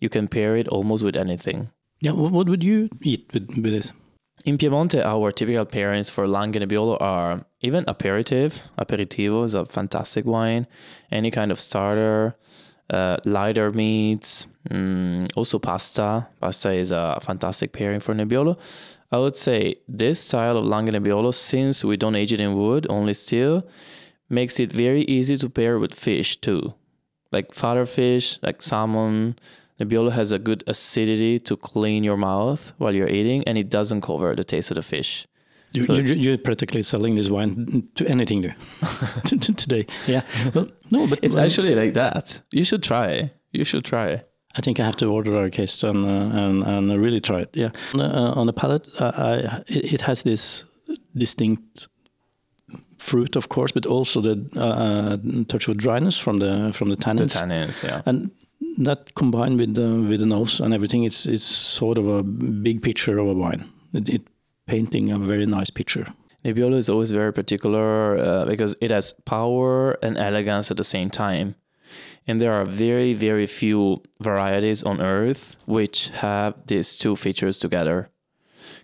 You 0.00 0.08
can 0.08 0.28
pair 0.28 0.56
it 0.56 0.68
almost 0.68 1.02
with 1.02 1.16
anything. 1.16 1.70
Yeah, 2.00 2.12
what 2.12 2.48
would 2.48 2.62
you 2.62 2.88
eat 3.02 3.28
with, 3.32 3.48
with 3.48 3.72
this? 3.72 3.92
In 4.44 4.56
Piemonte, 4.56 5.04
our 5.04 5.32
typical 5.32 5.66
pairings 5.66 6.10
for 6.10 6.26
Langhe 6.26 6.54
Nebbiolo 6.54 6.96
are 7.00 7.44
even 7.60 7.84
aperitif. 7.88 8.62
Aperitivo 8.78 9.44
is 9.44 9.54
a 9.54 9.66
fantastic 9.66 10.24
wine. 10.24 10.68
Any 11.10 11.32
kind 11.32 11.50
of 11.50 11.58
starter, 11.58 12.36
uh, 12.88 13.16
lighter 13.24 13.72
meats, 13.72 14.46
mm, 14.70 15.28
also 15.36 15.58
pasta. 15.58 16.28
Pasta 16.40 16.72
is 16.72 16.92
a 16.92 17.18
fantastic 17.20 17.72
pairing 17.72 17.98
for 18.00 18.14
Nebbiolo. 18.14 18.56
I 19.10 19.18
would 19.18 19.36
say 19.36 19.76
this 19.88 20.20
style 20.20 20.56
of 20.56 20.64
Langhe 20.64 20.90
Nebbiolo, 20.90 21.34
since 21.34 21.84
we 21.84 21.96
don't 21.96 22.14
age 22.14 22.32
it 22.32 22.40
in 22.40 22.54
wood, 22.56 22.86
only 22.88 23.14
steel, 23.14 23.66
makes 24.28 24.60
it 24.60 24.72
very 24.72 25.02
easy 25.04 25.36
to 25.36 25.50
pair 25.50 25.80
with 25.80 25.94
fish 25.94 26.36
too 26.36 26.74
like 27.32 27.52
father 27.52 27.86
fish, 27.86 28.38
like 28.42 28.62
salmon. 28.62 29.36
Nebbiolo 29.80 30.10
has 30.10 30.32
a 30.32 30.38
good 30.38 30.64
acidity 30.66 31.38
to 31.38 31.56
clean 31.56 32.02
your 32.02 32.16
mouth 32.16 32.72
while 32.78 32.94
you're 32.94 33.08
eating, 33.08 33.44
and 33.46 33.56
it 33.56 33.70
doesn't 33.70 34.00
cover 34.00 34.34
the 34.34 34.44
taste 34.44 34.70
of 34.72 34.74
the 34.74 34.82
fish. 34.82 35.26
You, 35.72 35.84
so 35.84 35.94
you, 35.94 36.32
are 36.32 36.38
practically 36.38 36.82
selling 36.82 37.14
this 37.14 37.28
wine 37.28 37.88
to 37.94 38.08
anything 38.08 38.42
today. 39.24 39.86
Yeah. 40.06 40.22
Well, 40.54 40.68
no, 40.90 41.06
but 41.06 41.18
it's 41.22 41.34
well, 41.34 41.44
actually 41.44 41.74
like 41.74 41.92
that. 41.92 42.40
You 42.50 42.64
should 42.64 42.82
try. 42.82 43.30
You 43.52 43.64
should 43.64 43.84
try. 43.84 44.24
I 44.56 44.60
think 44.62 44.80
I 44.80 44.84
have 44.84 44.96
to 44.96 45.06
order 45.06 45.36
a 45.44 45.50
case 45.50 45.82
and 45.82 46.04
uh, 46.06 46.36
and, 46.38 46.62
and 46.64 47.00
really 47.02 47.20
try 47.20 47.40
it. 47.40 47.50
Yeah. 47.54 47.70
Uh, 47.94 48.32
on 48.34 48.46
the 48.46 48.52
palate, 48.52 48.88
uh, 48.98 49.12
I, 49.14 49.62
it, 49.66 49.94
it 49.94 50.00
has 50.02 50.22
this 50.22 50.64
distinct 51.14 51.88
fruit, 52.98 53.36
of 53.36 53.48
course, 53.48 53.72
but 53.72 53.86
also 53.86 54.20
the 54.20 54.36
uh, 54.56 55.16
touch 55.44 55.68
of 55.68 55.76
dryness 55.76 56.18
from 56.18 56.38
the 56.38 56.72
from 56.72 56.88
the 56.88 56.96
tannins. 56.96 57.32
The 57.32 57.40
tannins, 57.40 57.82
yeah. 57.82 58.02
And 58.06 58.30
that 58.78 59.14
combined 59.14 59.58
with 59.58 59.74
the 59.74 60.08
with 60.08 60.20
the 60.20 60.26
nose 60.26 60.60
and 60.60 60.74
everything, 60.74 61.04
it's 61.04 61.26
it's 61.26 61.44
sort 61.44 61.98
of 61.98 62.06
a 62.06 62.22
big 62.22 62.82
picture 62.82 63.18
of 63.18 63.28
a 63.28 63.34
wine. 63.34 63.64
It, 63.92 64.08
it 64.08 64.22
painting 64.66 65.10
a 65.10 65.18
very 65.18 65.46
nice 65.46 65.70
picture. 65.70 66.06
Nebbiolo 66.44 66.76
is 66.76 66.88
always 66.88 67.10
very 67.10 67.32
particular 67.32 68.16
uh, 68.18 68.44
because 68.46 68.76
it 68.80 68.90
has 68.90 69.12
power 69.24 69.92
and 70.02 70.16
elegance 70.16 70.70
at 70.70 70.76
the 70.76 70.84
same 70.84 71.10
time. 71.10 71.54
And 72.26 72.40
there 72.40 72.52
are 72.52 72.66
very, 72.66 73.14
very 73.14 73.46
few 73.46 74.02
varieties 74.20 74.82
on 74.82 75.00
earth 75.00 75.56
which 75.64 76.10
have 76.10 76.54
these 76.66 76.96
two 76.96 77.16
features 77.16 77.58
together. 77.58 78.10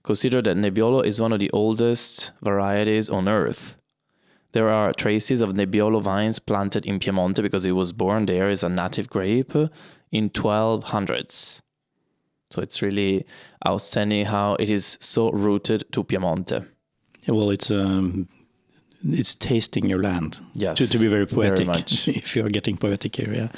Consider 0.05 0.43
that 0.43 0.57
Nebbiolo 0.57 1.05
is 1.05 1.21
one 1.21 1.33
of 1.33 1.41
the 1.41 1.51
oldest 1.53 2.31
varieties 2.43 3.09
on 3.09 3.27
earth. 3.27 3.77
There 4.53 4.69
are 4.69 4.93
traces 4.93 5.41
of 5.41 5.51
Nebbiolo 5.55 6.01
vines 6.01 6.39
planted 6.39 6.87
in 6.87 7.01
Piemonte 7.01 7.43
because 7.43 7.65
it 7.65 7.73
was 7.73 7.93
born 7.93 8.27
there 8.27 8.49
as 8.49 8.63
a 8.63 8.69
native 8.69 9.09
grape 9.09 9.53
in 10.13 10.31
1200s. 10.31 11.63
So 12.51 12.63
it's 12.63 12.83
really 12.83 13.27
outstanding 13.67 14.27
how 14.27 14.55
it 14.61 14.71
is 14.71 14.97
so 15.01 15.31
rooted 15.31 15.85
to 15.93 16.05
Piemonte. 16.05 16.67
Well, 17.27 17.51
it's 17.51 17.71
um, 17.71 18.29
it's 19.03 19.35
tasting 19.35 19.89
your 19.89 20.03
land. 20.03 20.39
Yes, 20.53 20.79
To, 20.79 20.89
to 20.89 20.99
be 20.99 21.09
very 21.09 21.25
very 21.25 21.49
poetic, 21.49 21.67
much. 21.67 22.07
if 22.23 22.37
you 22.37 22.45
are 22.45 22.51
getting 22.51 22.77
poetic 22.77 23.17
here, 23.17 23.33
yeah. 23.33 23.49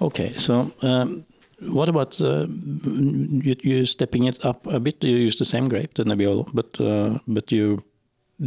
Okay, 0.00 0.34
so 0.34 0.72
um, 0.82 1.24
what 1.60 1.88
about 1.88 2.20
uh, 2.20 2.46
you, 2.48 3.56
you 3.62 3.84
stepping 3.86 4.24
it 4.24 4.44
up 4.44 4.66
a 4.66 4.80
bit? 4.80 5.02
You 5.02 5.16
use 5.16 5.36
the 5.38 5.44
same 5.44 5.68
grape, 5.68 5.94
the 5.94 6.04
Nebbiolo, 6.04 6.50
but 6.52 6.80
uh, 6.80 7.18
but 7.26 7.52
you 7.52 7.82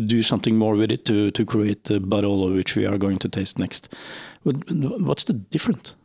do 0.06 0.22
something 0.22 0.58
more 0.58 0.76
with 0.76 0.92
it 0.92 1.06
to 1.06 1.32
to 1.32 1.46
create 1.46 1.86
the 1.86 2.00
Barolo, 2.00 2.54
which 2.56 2.76
we 2.76 2.86
are 2.86 2.98
going 2.98 3.18
to 3.20 3.30
taste 3.30 3.60
next. 3.60 3.94
What's 4.44 5.26
the 5.26 5.34
difference? 5.34 5.96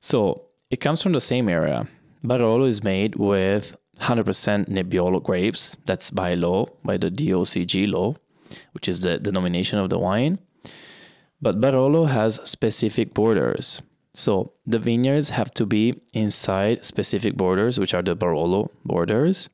So 0.00 0.42
it 0.70 0.80
comes 0.80 1.02
from 1.02 1.12
the 1.12 1.20
same 1.20 1.48
area. 1.48 1.86
Barolo 2.24 2.66
is 2.66 2.82
made 2.82 3.16
with 3.16 3.76
100% 4.00 4.68
Nebbiolo 4.68 5.22
grapes. 5.22 5.76
That's 5.86 6.10
by 6.10 6.34
law, 6.34 6.66
by 6.84 6.96
the 6.96 7.10
DOCG 7.10 7.90
law, 7.90 8.14
which 8.72 8.88
is 8.88 9.00
the 9.00 9.18
denomination 9.18 9.78
of 9.78 9.90
the 9.90 9.98
wine. 9.98 10.38
But 11.40 11.60
Barolo 11.60 12.08
has 12.08 12.40
specific 12.44 13.14
borders. 13.14 13.82
So 14.14 14.52
the 14.66 14.78
vineyards 14.78 15.30
have 15.30 15.52
to 15.54 15.66
be 15.66 16.02
inside 16.12 16.84
specific 16.84 17.36
borders, 17.36 17.78
which 17.78 17.94
are 17.94 18.02
the 18.02 18.14
Barolo 18.14 18.70
borders. 18.84 19.48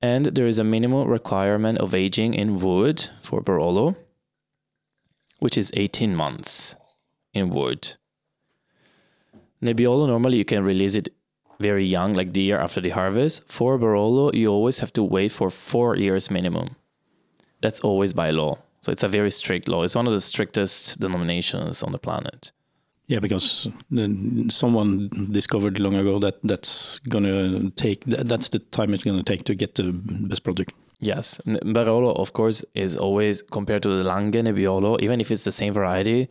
And 0.00 0.26
there 0.26 0.46
is 0.46 0.60
a 0.60 0.64
minimal 0.64 1.06
requirement 1.06 1.78
of 1.78 1.94
aging 1.94 2.34
in 2.34 2.60
wood 2.60 3.08
for 3.20 3.42
Barolo, 3.42 3.96
which 5.40 5.58
is 5.58 5.72
18 5.74 6.14
months 6.14 6.76
in 7.34 7.50
wood. 7.50 7.94
Nebbiolo, 9.60 10.06
normally 10.06 10.38
you 10.38 10.44
can 10.44 10.62
release 10.62 10.94
it 10.94 11.08
very 11.58 11.84
young, 11.84 12.14
like 12.14 12.32
the 12.32 12.42
year 12.42 12.58
after 12.60 12.80
the 12.80 12.90
harvest. 12.90 13.42
For 13.50 13.76
Barolo, 13.76 14.32
you 14.32 14.46
always 14.46 14.78
have 14.78 14.92
to 14.92 15.02
wait 15.02 15.32
for 15.32 15.50
four 15.50 15.96
years 15.96 16.30
minimum. 16.30 16.76
That's 17.60 17.80
always 17.80 18.12
by 18.12 18.30
law. 18.30 18.58
So 18.82 18.92
it's 18.92 19.02
a 19.02 19.08
very 19.08 19.32
strict 19.32 19.66
law. 19.66 19.82
It's 19.82 19.96
one 19.96 20.06
of 20.06 20.12
the 20.12 20.20
strictest 20.20 21.00
denominations 21.00 21.82
on 21.82 21.90
the 21.90 21.98
planet. 21.98 22.52
Yeah, 23.08 23.20
because 23.20 23.66
someone 24.50 25.08
discovered 25.32 25.78
long 25.78 25.94
ago 25.94 26.18
that 26.18 26.36
that's 26.44 26.98
gonna 27.08 27.70
take 27.70 28.04
that's 28.04 28.50
the 28.50 28.58
time 28.58 28.92
it's 28.92 29.02
gonna 29.02 29.22
take 29.22 29.44
to 29.44 29.54
get 29.54 29.76
the 29.76 29.92
best 29.92 30.44
product. 30.44 30.72
Yes, 31.00 31.40
Barolo, 31.46 32.14
of 32.16 32.32
course, 32.34 32.64
is 32.74 32.96
always 32.96 33.40
compared 33.40 33.82
to 33.84 33.88
the 33.96 34.02
Langhe 34.02 34.34
Nebbiolo, 34.34 35.00
even 35.00 35.20
if 35.20 35.30
it's 35.30 35.44
the 35.44 35.52
same 35.52 35.72
variety, 35.72 36.28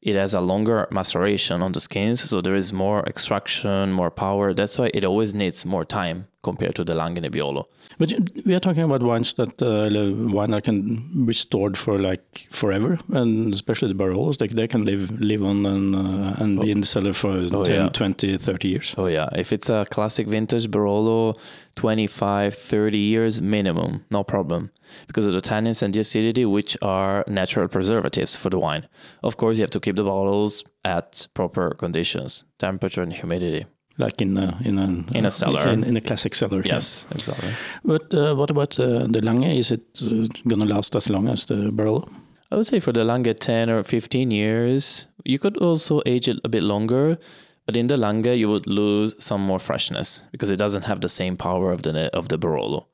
it 0.00 0.14
has 0.14 0.32
a 0.32 0.40
longer 0.40 0.88
maceration 0.90 1.60
on 1.60 1.72
the 1.72 1.80
skins, 1.80 2.22
so 2.22 2.40
there 2.40 2.54
is 2.54 2.72
more 2.72 3.02
extraction, 3.06 3.92
more 3.92 4.10
power. 4.10 4.54
That's 4.54 4.78
why 4.78 4.90
it 4.94 5.04
always 5.04 5.34
needs 5.34 5.66
more 5.66 5.84
time 5.84 6.28
compared 6.48 6.74
to 6.78 6.84
the 6.84 6.94
Langhe 7.00 7.20
Nebbiolo. 7.24 7.64
But 7.98 8.12
we 8.46 8.54
are 8.54 8.60
talking 8.66 8.82
about 8.88 9.02
wines 9.10 9.32
that 9.40 9.62
uh, 9.62 9.88
the 9.96 10.04
wine 10.38 10.50
that 10.54 10.64
can 10.68 11.26
be 11.26 11.34
stored 11.34 11.76
for 11.84 11.98
like 12.08 12.46
forever, 12.60 12.98
and 13.20 13.54
especially 13.58 13.92
the 13.92 13.98
Barolos, 14.02 14.38
they, 14.38 14.48
they 14.60 14.68
can 14.74 14.84
live 14.90 15.10
live 15.30 15.42
on 15.50 15.64
and 15.74 15.94
uh, 16.00 16.42
and 16.42 16.60
be 16.60 16.70
in 16.70 16.80
the 16.80 16.86
cellar 16.94 17.12
for 17.22 17.32
10, 17.34 17.54
Oh, 17.54 17.64
yeah. 17.68 17.88
20, 17.88 18.36
30 18.38 18.68
years. 18.68 18.94
Oh 18.98 19.06
yeah, 19.18 19.28
if 19.44 19.52
it's 19.52 19.70
a 19.70 19.86
classic 19.90 20.26
vintage 20.28 20.66
Barolo, 20.70 21.38
25, 21.76 22.54
30 22.54 22.98
years 22.98 23.40
minimum, 23.40 24.04
no 24.10 24.24
problem. 24.24 24.70
Because 25.08 25.26
of 25.26 25.32
the 25.32 25.40
tannins 25.40 25.82
and 25.82 25.92
the 25.94 26.00
acidity, 26.00 26.44
which 26.44 26.76
are 26.82 27.24
natural 27.26 27.68
preservatives 27.68 28.36
for 28.36 28.50
the 28.50 28.58
wine. 28.58 28.86
Of 29.22 29.36
course, 29.36 29.58
you 29.58 29.62
have 29.62 29.70
to 29.76 29.80
keep 29.80 29.96
the 29.96 30.04
bottles 30.04 30.64
at 30.84 31.26
proper 31.34 31.70
conditions, 31.84 32.44
temperature 32.58 33.02
and 33.02 33.12
humidity. 33.12 33.66
Like 33.98 34.20
in 34.20 34.36
a, 34.36 34.58
in 34.64 34.78
a, 34.78 35.16
In 35.18 35.24
a 35.26 35.30
cellar. 35.30 35.68
in, 35.68 35.82
in 35.84 35.96
a 35.96 36.00
classic 36.00 36.34
cellar. 36.34 36.60
yeah. 36.64 36.74
Yes, 36.74 37.06
exactly. 37.12 37.50
But 37.84 38.12
uh, 38.12 38.34
what 38.34 38.50
about 38.50 38.78
uh, 38.78 39.06
the 39.08 39.20
Langhe? 39.22 39.58
Is 39.58 39.70
it 39.72 39.86
uh, 40.02 40.26
gonna 40.46 40.66
last 40.66 40.94
as 40.96 41.08
long 41.08 41.28
as 41.28 41.44
the 41.46 41.70
Barolo? 41.72 42.08
I 42.52 42.56
would 42.56 42.66
say 42.66 42.78
for 42.80 42.92
the 42.92 43.00
Langhe 43.04 43.34
10 43.38 43.70
or 43.70 43.82
15 43.82 44.30
years, 44.30 45.08
you 45.24 45.38
could 45.38 45.56
also 45.56 46.02
age 46.06 46.28
it 46.28 46.38
a 46.44 46.48
bit 46.48 46.62
longer, 46.62 47.16
but 47.64 47.74
in 47.76 47.86
the 47.88 47.96
Langhe 47.96 48.36
you 48.38 48.48
would 48.50 48.66
lose 48.66 49.14
some 49.18 49.40
more 49.40 49.58
freshness 49.58 50.26
because 50.30 50.50
it 50.50 50.56
doesn't 50.58 50.84
have 50.84 51.00
the 51.00 51.08
same 51.08 51.34
power 51.36 51.72
of 51.72 51.82
the 51.82 52.08
of 52.14 52.28
the 52.28 52.36
Barolo. 52.38 52.84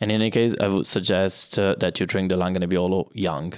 And 0.00 0.10
in 0.12 0.20
any 0.20 0.30
case, 0.30 0.54
I 0.60 0.68
would 0.68 0.86
suggest 0.86 1.58
uh, 1.58 1.74
that 1.80 1.98
you 1.98 2.06
drink 2.06 2.28
the 2.30 2.36
Langhe 2.36 2.58
Nebbiolo 2.58 3.08
young 3.12 3.54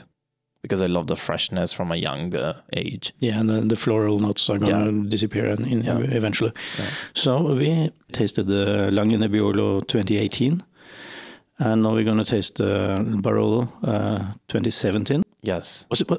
because 0.66 0.82
I 0.82 0.86
love 0.88 1.06
the 1.06 1.16
freshness 1.16 1.72
from 1.72 1.92
a 1.92 1.96
young 1.96 2.34
uh, 2.36 2.60
age. 2.72 3.12
Yeah, 3.20 3.38
and 3.40 3.48
then 3.48 3.68
the 3.68 3.76
floral 3.76 4.18
notes 4.18 4.50
are 4.50 4.58
gonna 4.58 5.08
disappear 5.08 5.46
in, 5.46 5.64
in 5.64 5.82
Yeah. 5.84 5.98
eventually. 6.16 6.52
Yeah. 6.78 6.86
So 7.14 7.54
we 7.54 7.90
tasted 8.12 8.46
the 8.48 8.90
Langhe 8.90 9.16
Nebbiolo 9.16 9.80
2018, 9.86 10.62
and 11.58 11.82
now 11.82 11.94
we're 11.94 12.04
gonna 12.04 12.24
taste 12.24 12.56
the 12.56 12.96
Barolo 13.22 13.68
uh, 13.84 14.18
2017. 14.48 15.22
Yes. 15.42 15.86
Was 15.90 16.00
it? 16.00 16.10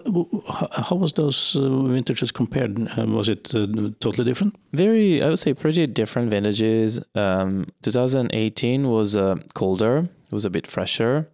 How 0.47 0.67
how 0.89 0.95
was 0.95 1.11
those 1.13 1.55
uh, 1.59 1.83
vintages 1.93 2.31
compared? 2.31 2.79
Uh, 2.97 3.05
was 3.07 3.27
it 3.29 3.53
uh, 3.53 3.67
totally 3.99 4.23
different? 4.23 4.55
Very, 4.73 5.21
I 5.21 5.27
would 5.29 5.39
say, 5.39 5.53
pretty 5.53 5.85
different 5.87 6.31
vintages. 6.31 6.99
Um, 7.15 7.65
2018 7.81 8.87
was 8.87 9.15
uh, 9.15 9.35
colder, 9.53 9.97
it 10.29 10.31
was 10.31 10.45
a 10.45 10.49
bit 10.49 10.65
fresher. 10.67 11.27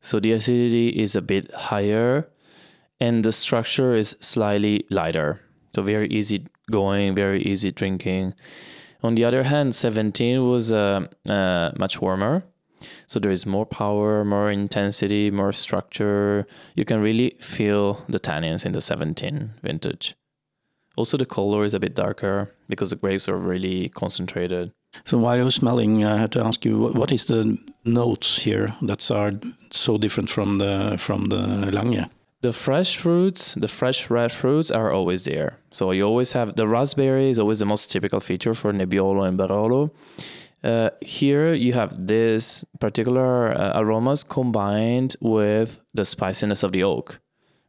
So 0.00 0.20
the 0.20 0.32
acidity 0.32 0.88
is 0.88 1.16
a 1.16 1.20
bit 1.22 1.52
higher 1.54 2.28
and 3.02 3.24
the 3.24 3.32
structure 3.32 3.96
is 3.96 4.16
slightly 4.20 4.86
lighter. 4.88 5.40
So 5.74 5.82
very 5.82 6.08
easy 6.08 6.46
going, 6.70 7.16
very 7.16 7.42
easy 7.42 7.72
drinking. 7.72 8.34
On 9.02 9.16
the 9.16 9.24
other 9.24 9.42
hand, 9.42 9.74
17 9.74 10.48
was 10.48 10.70
uh, 10.70 11.06
uh, 11.28 11.72
much 11.76 12.00
warmer. 12.00 12.44
So 13.08 13.18
there 13.18 13.32
is 13.32 13.44
more 13.44 13.66
power, 13.66 14.24
more 14.24 14.52
intensity, 14.52 15.32
more 15.32 15.50
structure. 15.50 16.46
You 16.76 16.84
can 16.84 17.00
really 17.00 17.36
feel 17.40 18.04
the 18.08 18.20
tannins 18.20 18.64
in 18.64 18.72
the 18.72 18.80
17 18.80 19.50
vintage. 19.62 20.14
Also, 20.96 21.16
the 21.16 21.26
color 21.26 21.64
is 21.64 21.74
a 21.74 21.80
bit 21.80 21.96
darker 21.96 22.54
because 22.68 22.90
the 22.90 22.96
grapes 22.96 23.28
are 23.28 23.38
really 23.38 23.88
concentrated. 23.88 24.70
So 25.06 25.18
while 25.18 25.36
you're 25.36 25.50
smelling, 25.50 26.04
I 26.04 26.18
had 26.18 26.32
to 26.32 26.44
ask 26.44 26.64
you 26.64 26.92
what, 26.92 27.10
is 27.10 27.26
the 27.26 27.58
notes 27.84 28.38
here 28.38 28.76
that 28.82 29.10
are 29.10 29.32
so 29.70 29.96
different 29.96 30.30
from 30.30 30.58
the 30.58 30.96
from 30.98 31.30
the 31.30 31.70
Langhe? 31.72 32.08
The 32.42 32.52
fresh 32.52 32.96
fruits, 32.96 33.54
the 33.54 33.68
fresh 33.68 34.10
red 34.10 34.32
fruits 34.32 34.72
are 34.72 34.90
always 34.90 35.24
there. 35.24 35.58
So 35.70 35.92
you 35.92 36.04
always 36.04 36.32
have 36.32 36.56
the 36.56 36.66
raspberry 36.66 37.30
is 37.30 37.38
always 37.38 37.60
the 37.60 37.66
most 37.66 37.88
typical 37.88 38.18
feature 38.18 38.52
for 38.52 38.72
Nebbiolo 38.72 39.28
and 39.28 39.38
Barolo. 39.38 39.92
Uh, 40.64 40.90
here 41.00 41.54
you 41.54 41.72
have 41.72 42.06
this 42.08 42.64
particular 42.80 43.52
uh, 43.52 43.80
aromas 43.80 44.24
combined 44.24 45.14
with 45.20 45.80
the 45.94 46.04
spiciness 46.04 46.64
of 46.64 46.72
the 46.72 46.82
oak 46.82 47.20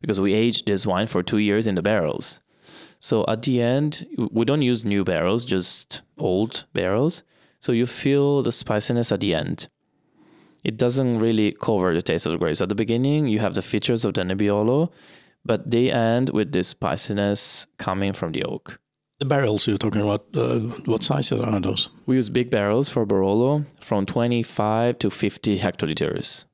because 0.02 0.20
we 0.20 0.34
aged 0.34 0.66
this 0.66 0.88
wine 0.88 1.06
for 1.06 1.22
two 1.22 1.38
years 1.38 1.68
in 1.68 1.76
the 1.76 1.84
barrels. 1.84 2.40
So 3.00 3.26
at 3.28 3.44
the 3.44 3.62
end, 3.62 4.08
we 4.32 4.44
don't 4.44 4.64
use 4.64 4.84
new 4.84 5.04
barrels, 5.04 5.46
just 5.46 6.02
old 6.18 6.66
barrels. 6.74 7.22
So 7.60 7.74
you 7.74 7.86
feel 7.86 8.42
the 8.42 8.52
spiciness 8.52 9.12
at 9.12 9.20
the 9.20 9.36
end. 9.36 9.68
It 10.64 10.78
doesn't 10.78 11.20
really 11.20 11.52
cover 11.52 11.94
the 11.94 12.02
taste 12.02 12.26
of 12.26 12.32
the 12.32 12.38
grapes. 12.38 12.62
At 12.62 12.70
the 12.70 12.76
beginning, 12.76 13.28
you 13.28 13.40
have 13.40 13.54
the 13.54 13.62
features 13.62 14.06
of 14.06 14.14
the 14.14 14.22
Nebbiolo, 14.22 14.92
but 15.46 15.70
they 15.70 15.92
end 15.92 16.30
with 16.30 16.52
this 16.54 16.70
spiciness 16.70 17.68
coming 17.78 18.14
from 18.14 18.32
the 18.32 18.44
oak. 18.44 18.80
The 19.20 19.26
barrels 19.26 19.68
you're 19.68 19.78
talking 19.78 20.02
about, 20.02 20.26
uh, 20.36 20.60
what 20.86 21.04
sizes 21.04 21.40
are 21.42 21.60
those? 21.60 21.90
We 22.06 22.16
use 22.16 22.30
big 22.30 22.50
barrels 22.50 22.90
for 22.90 23.06
Barolo 23.06 23.66
from 23.80 24.06
25 24.06 25.00
to 25.00 25.10
50 25.10 25.60
hectoliters. 25.60 26.46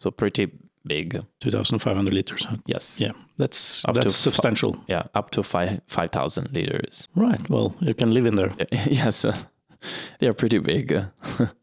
So 0.00 0.10
pretty 0.10 0.50
big. 0.84 1.22
2,500 1.40 2.12
liters. 2.12 2.44
huh? 2.44 2.56
Yes. 2.66 3.00
Yeah, 3.00 3.12
that's 3.36 3.84
Up 3.84 3.94
to 3.94 4.00
that's 4.00 4.14
substantial. 4.16 4.82
Yeah, 4.88 5.04
up 5.14 5.30
to 5.32 5.42
five 5.42 5.80
5,000 5.86 6.50
liters. 6.52 7.08
Right. 7.14 7.48
Well, 7.48 7.74
you 7.80 7.94
can 7.94 8.12
live 8.12 8.26
in 8.26 8.34
there. 8.34 8.52
yes, 8.86 9.24
uh, 9.24 9.36
they 10.18 10.26
are 10.26 10.34
pretty 10.34 10.58
big. 10.58 10.92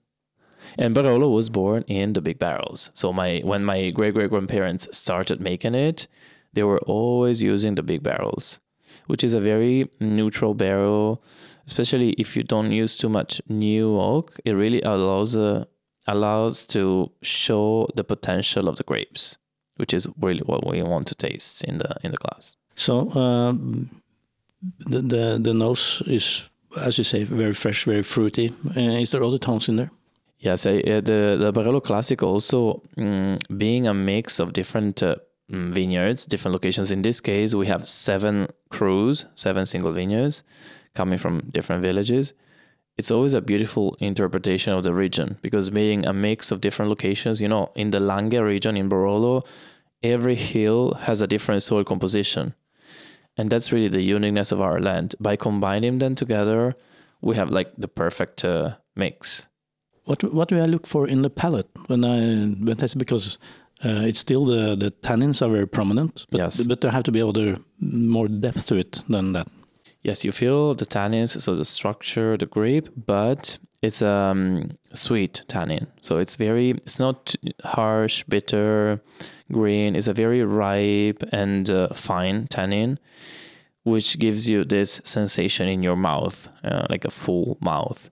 and 0.78 0.96
Barolo 0.96 1.34
was 1.34 1.50
born 1.50 1.84
in 1.88 2.14
the 2.14 2.22
big 2.22 2.40
barrels. 2.40 2.92
So 2.94 3.14
my 3.14 3.42
when 3.44 3.64
my 3.64 3.90
great 3.92 4.14
great 4.14 4.30
grandparents 4.30 4.88
started 4.92 5.40
making 5.40 5.76
it, 5.76 6.08
they 6.54 6.64
were 6.64 6.80
always 6.80 7.42
using 7.42 7.76
the 7.76 7.84
big 7.84 8.04
barrels, 8.04 8.60
which 9.08 9.24
is 9.24 9.34
a 9.34 9.42
very 9.42 9.90
neutral 10.00 10.54
barrel. 10.54 11.24
Especially 11.66 12.12
if 12.12 12.38
you 12.38 12.44
don't 12.44 12.72
use 12.72 12.96
too 12.96 13.10
much 13.10 13.42
new 13.50 14.00
oak, 14.00 14.40
it 14.46 14.52
really 14.52 14.82
allows 14.82 15.36
uh, 15.36 15.66
allows 16.08 16.66
to 16.66 17.12
show 17.22 17.88
the 17.96 18.04
potential 18.04 18.70
of 18.70 18.76
the 18.76 18.84
grapes, 18.84 19.40
which 19.78 19.94
is 19.94 20.08
really 20.22 20.44
what 20.46 20.66
we 20.68 20.84
want 20.84 21.08
to 21.08 21.16
taste 21.16 21.64
in 21.64 21.80
the 21.80 21.96
in 22.04 22.12
the 22.12 22.18
glass. 22.18 22.56
So 22.76 23.10
um, 23.14 23.90
the, 24.80 25.02
the 25.02 25.40
the 25.42 25.54
nose 25.54 26.04
is, 26.06 26.50
as 26.80 26.98
you 26.98 27.04
say, 27.04 27.24
very 27.24 27.54
fresh, 27.54 27.86
very 27.86 28.04
fruity. 28.04 28.54
Uh, 28.78 29.02
is 29.02 29.12
there 29.12 29.24
other 29.24 29.40
tones 29.40 29.68
in 29.68 29.78
there? 29.78 29.92
Yes, 30.46 30.68
I, 30.68 30.78
uh, 30.78 31.02
the 31.02 31.38
the 31.40 31.52
Barolo 31.52 31.82
Classic 31.84 32.22
also 32.22 32.84
mm, 32.98 33.40
being 33.58 33.88
a 33.88 33.96
mix 33.96 34.40
of 34.40 34.54
different 34.54 35.02
uh, 35.02 35.16
mm, 35.52 35.74
vineyards, 35.74 36.24
different 36.24 36.54
locations. 36.54 36.92
In 36.92 37.02
this 37.02 37.20
case, 37.20 37.56
we 37.56 37.66
have 37.66 37.88
seven 37.88 38.48
crus, 38.70 39.26
seven 39.34 39.66
single 39.66 39.92
vineyards 39.92 40.44
coming 40.94 41.18
from 41.18 41.50
different 41.52 41.82
villages. 41.82 42.34
It's 42.96 43.10
always 43.10 43.34
a 43.34 43.42
beautiful 43.42 43.98
interpretation 44.00 44.72
of 44.72 44.84
the 44.84 44.94
region 44.94 45.40
because 45.42 45.72
being 45.72 46.06
a 46.06 46.14
mix 46.14 46.52
of 46.52 46.62
different 46.62 46.90
locations, 46.90 47.42
you 47.42 47.48
know, 47.48 47.72
in 47.76 47.90
the 47.90 48.00
Langhe 48.00 48.40
region 48.40 48.78
in 48.78 48.88
Barolo, 48.88 49.44
every 50.04 50.36
hill 50.36 50.94
has 51.08 51.24
a 51.24 51.28
different 51.28 51.64
soil 51.64 51.84
composition. 51.84 52.54
And 53.36 53.50
that's 53.50 53.72
really 53.72 53.90
the 53.90 54.04
uniqueness 54.04 54.52
of 54.52 54.62
our 54.62 54.80
land. 54.80 55.16
By 55.20 55.38
combining 55.38 55.98
them 55.98 56.14
together, 56.14 56.76
we 57.20 57.36
have 57.36 57.50
like 57.50 57.72
the 57.80 57.88
perfect 57.88 58.46
uh, 58.46 58.76
mix. 58.96 59.48
What 60.06 60.24
what 60.34 60.50
do 60.50 60.56
I 60.58 60.66
look 60.68 60.88
for 60.88 61.08
in 61.08 61.22
the 61.22 61.30
palate 61.30 61.70
when 61.88 62.04
I 62.06 62.18
when 62.66 62.78
that's 62.78 62.96
because 62.96 63.38
uh, 63.86 64.08
it's 64.08 64.20
still 64.20 64.44
the 64.44 64.76
the 64.76 64.92
tannins 65.02 65.42
are 65.42 65.50
very 65.52 65.68
prominent. 65.68 66.26
But, 66.32 66.40
Yes. 66.42 66.68
but 66.68 66.80
there 66.82 66.92
have 66.92 67.04
to 67.04 67.12
be 67.12 67.22
other 67.22 67.58
more 67.80 68.28
depth 68.28 68.68
to 68.68 68.76
it 68.76 69.04
than 69.10 69.34
that. 69.34 69.48
Yes, 70.04 70.24
you 70.24 70.32
feel 70.32 70.76
the 70.76 70.86
tannins, 70.86 71.42
so 71.42 71.56
the 71.56 71.66
structure, 71.66 72.38
the 72.38 72.46
grape, 72.46 72.90
but 73.08 73.58
it's 73.82 74.02
um 74.02 74.70
sweet 74.94 75.44
tannin. 75.48 75.88
So 76.02 76.20
it's 76.20 76.36
very, 76.38 76.70
it's 76.86 77.00
not 77.00 77.36
harsh, 77.64 78.24
bitter, 78.30 79.00
green. 79.52 79.96
It's 79.96 80.08
a 80.08 80.14
very 80.14 80.44
ripe 80.44 81.24
and 81.32 81.70
uh, 81.70 81.88
fine 81.96 82.46
tannin, 82.48 82.98
which 83.84 84.20
gives 84.20 84.48
you 84.50 84.64
this 84.66 85.02
sensation 85.04 85.68
in 85.68 85.84
your 85.84 85.96
mouth, 85.98 86.48
uh, 86.64 86.86
like 86.90 87.06
a 87.08 87.12
full 87.12 87.58
mouth. 87.60 88.10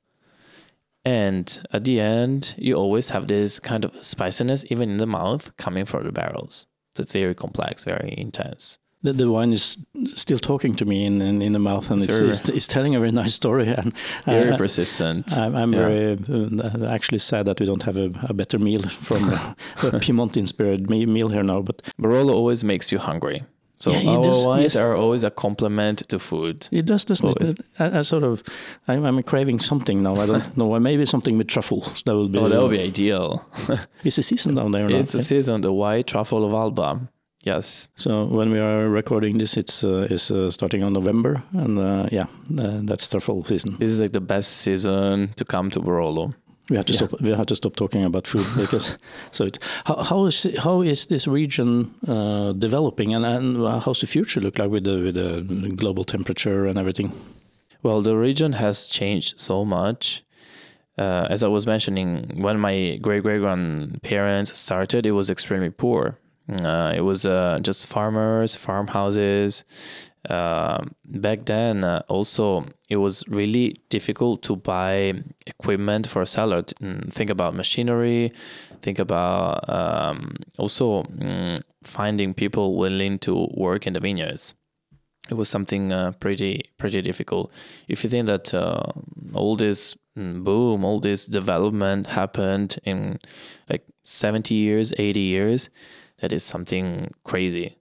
And 1.06 1.60
at 1.74 1.84
the 1.84 2.00
end, 2.00 2.56
you 2.58 2.76
always 2.76 3.10
have 3.10 3.28
this 3.28 3.60
kind 3.60 3.84
of 3.86 3.92
spiciness, 4.04 4.66
even 4.70 4.90
in 4.90 4.98
the 4.98 5.06
mouth, 5.06 5.52
coming 5.58 5.86
from 5.86 6.06
the 6.06 6.12
barrels. 6.12 6.66
So 6.96 7.02
it's 7.02 7.14
very 7.14 7.36
complex, 7.36 7.84
very 7.86 8.14
intense. 8.18 8.78
The, 9.02 9.12
the 9.12 9.30
wine 9.30 9.52
is 9.52 9.78
still 10.16 10.40
talking 10.40 10.76
to 10.76 10.86
me 10.86 11.04
in 11.06 11.22
in, 11.22 11.42
in 11.42 11.52
the 11.52 11.60
mouth, 11.60 11.92
and 11.92 12.02
it's, 12.02 12.22
it's 12.22 12.48
it's 12.50 12.68
telling 12.68 12.96
a 12.96 13.00
very 13.00 13.12
nice 13.12 13.34
story. 13.34 13.68
And 13.68 13.94
Very 14.26 14.52
uh, 14.52 14.58
persistent. 14.58 15.34
I'm, 15.38 15.56
I'm 15.56 15.74
Yeah. 15.74 15.80
very 15.80 16.14
uh, 16.14 16.88
actually 16.88 17.20
sad 17.20 17.46
that 17.48 17.60
we 17.60 17.66
don't 17.66 17.84
have 17.84 17.98
a, 17.98 18.12
a 18.30 18.34
better 18.34 18.58
meal 18.60 18.82
from 19.02 19.30
a, 19.34 19.56
a 19.84 20.00
Piedmont-inspired 20.00 20.90
meal 20.90 21.28
here 21.28 21.44
now. 21.44 21.62
But 21.62 21.82
Barolo 22.02 22.34
always 22.34 22.64
makes 22.64 22.94
you 22.94 23.00
hungry. 23.00 23.44
So 23.84 23.92
Yeah, 23.92 24.00
it 24.14 24.18
our 24.18 24.24
does, 24.24 24.46
wines 24.46 24.76
yes. 24.76 24.84
are 24.84 24.96
always 24.96 25.24
a 25.26 25.30
complement 25.46 25.98
to 26.08 26.18
food. 26.20 26.68
it 26.72 26.86
does, 26.86 27.04
doesn't 27.06 27.26
Always. 27.30 27.50
it? 27.54 27.66
I, 27.80 28.00
I 28.00 28.02
sort 28.04 28.24
of, 28.24 28.42
I'm, 28.88 29.04
I'm 29.06 29.22
craving 29.24 29.60
something 29.60 30.02
now. 30.08 30.16
I 30.24 30.26
don't 30.26 30.58
know. 30.60 30.80
Maybe 30.80 31.06
something 31.06 31.38
with 31.38 31.48
truffles. 31.50 32.02
That 32.06 32.16
would 32.16 32.32
be. 32.32 32.40
Oh, 32.40 32.48
that 32.50 32.62
would 32.62 32.72
be 32.72 32.80
ideal. 32.92 33.28
It's 34.08 34.18
a 34.18 34.24
season 34.24 34.56
down 34.56 34.72
there 34.72 34.88
now. 34.90 35.00
it's 35.00 35.12
the 35.12 35.22
season, 35.22 35.62
the 35.62 35.74
white 35.74 36.08
truffle 36.08 36.46
of 36.46 36.54
Alba. 36.54 36.90
Yes. 37.46 37.90
So 37.96 38.24
when 38.38 38.52
we 38.52 38.60
are 38.60 38.88
recording 38.90 39.38
this, 39.38 39.58
it's 39.58 39.84
uh, 39.84 40.08
is 40.16 40.32
uh, 40.32 40.50
starting 40.50 40.82
on 40.84 40.94
November, 40.94 41.44
and 41.54 41.78
uh, 41.78 42.08
yeah, 42.18 42.28
uh, 42.64 42.80
that's 42.88 43.08
truffle 43.10 43.44
season. 43.44 43.76
This 43.80 43.92
is 43.92 44.00
like 44.00 44.14
the 44.14 44.22
best 44.22 44.50
season 44.64 45.34
to 45.36 45.44
come 45.44 45.70
to 45.72 45.82
Barolo. 45.82 46.34
We 46.70 46.78
have 46.78 46.86
to 46.86 46.94
Yeah. 46.94 46.98
stop. 47.08 47.22
We 47.22 47.30
have 47.32 47.46
to 47.48 47.56
stop 47.56 47.76
talking 47.76 48.06
about 48.06 48.28
food 48.28 48.46
because. 48.58 48.98
so, 49.32 49.46
it, 49.46 49.58
how, 49.86 49.96
how 50.04 50.26
is 50.28 50.48
how 50.64 50.82
is 50.82 51.06
this 51.08 51.28
region 51.28 51.94
uh, 52.08 52.54
developing, 52.54 53.14
and, 53.14 53.26
and 53.26 53.58
how's 53.84 54.00
the 54.00 54.08
future 54.08 54.40
look 54.42 54.58
like 54.60 54.70
with 54.72 54.84
the 54.86 54.98
with 55.04 55.16
the 55.16 55.70
global 55.76 56.04
temperature 56.06 56.66
and 56.70 56.78
everything? 56.78 57.12
Well, 57.84 58.02
the 58.02 58.16
region 58.16 58.54
has 58.54 58.88
changed 58.88 59.40
so 59.40 59.66
much. 59.66 60.24
Uh, 60.98 61.28
as 61.30 61.44
I 61.44 61.48
was 61.48 61.66
mentioning, 61.66 62.42
when 62.42 62.60
my 62.60 62.98
great 63.02 63.24
great 63.24 63.40
grandparents 63.42 64.58
started, 64.58 65.06
it 65.06 65.12
was 65.12 65.30
extremely 65.30 65.70
poor. 65.72 66.18
Uh, 66.62 66.94
it 66.96 67.02
was 67.02 67.26
uh, 67.26 67.60
just 67.62 67.88
farmers, 67.88 68.56
farmhouses. 68.56 69.64
Uh, 70.30 70.86
back 71.06 71.46
then, 71.46 71.84
uh, 71.84 72.02
also, 72.08 72.66
it 72.90 72.98
was 72.98 73.24
really 73.28 73.76
difficult 73.90 74.42
to 74.44 74.56
buy 74.56 75.14
equipment 75.46 76.08
for 76.08 76.22
a 76.22 76.26
cellar. 76.26 76.64
Mm, 76.64 77.12
Think 77.12 77.30
about 77.30 77.56
machinery. 77.56 78.32
Think 78.82 79.00
about 79.00 79.68
um, 79.70 80.36
also 80.58 81.04
mm, 81.04 81.62
finding 81.84 82.34
people 82.34 82.78
willing 82.78 83.20
to 83.20 83.48
work 83.54 83.86
in 83.86 83.94
the 83.94 84.00
vineyards 84.00 84.54
it 85.30 85.36
was 85.36 85.50
something 85.50 85.92
uh, 85.92 86.12
pretty 86.20 86.64
pretty 86.78 87.02
difficult. 87.02 87.52
If 87.88 88.04
you 88.04 88.10
think 88.10 88.28
that 88.28 88.54
uh, 88.54 88.84
all 89.34 89.56
this 89.56 89.96
mm, 90.18 90.44
boom, 90.44 90.84
all 90.84 91.00
this 91.00 91.26
development 91.26 92.08
happened 92.08 92.78
in 92.84 93.20
like 93.70 93.86
70 94.04 94.54
years, 94.54 94.94
80 94.98 95.20
years, 95.20 95.70
that 96.20 96.34
is 96.34 96.44
something 96.44 97.14
crazy. 97.24 97.78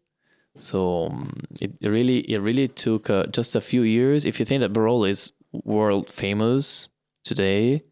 So 0.59 1.07
um, 1.07 1.33
it 1.61 1.73
really 1.83 2.19
it 2.31 2.41
really 2.41 2.69
took 2.69 3.09
uh, 3.11 3.27
just 3.27 3.57
a 3.57 3.61
few 3.61 3.83
years. 3.83 4.25
If 4.25 4.39
you 4.39 4.47
think 4.47 4.61
that 4.61 4.73
Barolo 4.73 5.09
is 5.09 5.33
world 5.53 6.11
famous 6.11 6.89
today, 7.25 7.83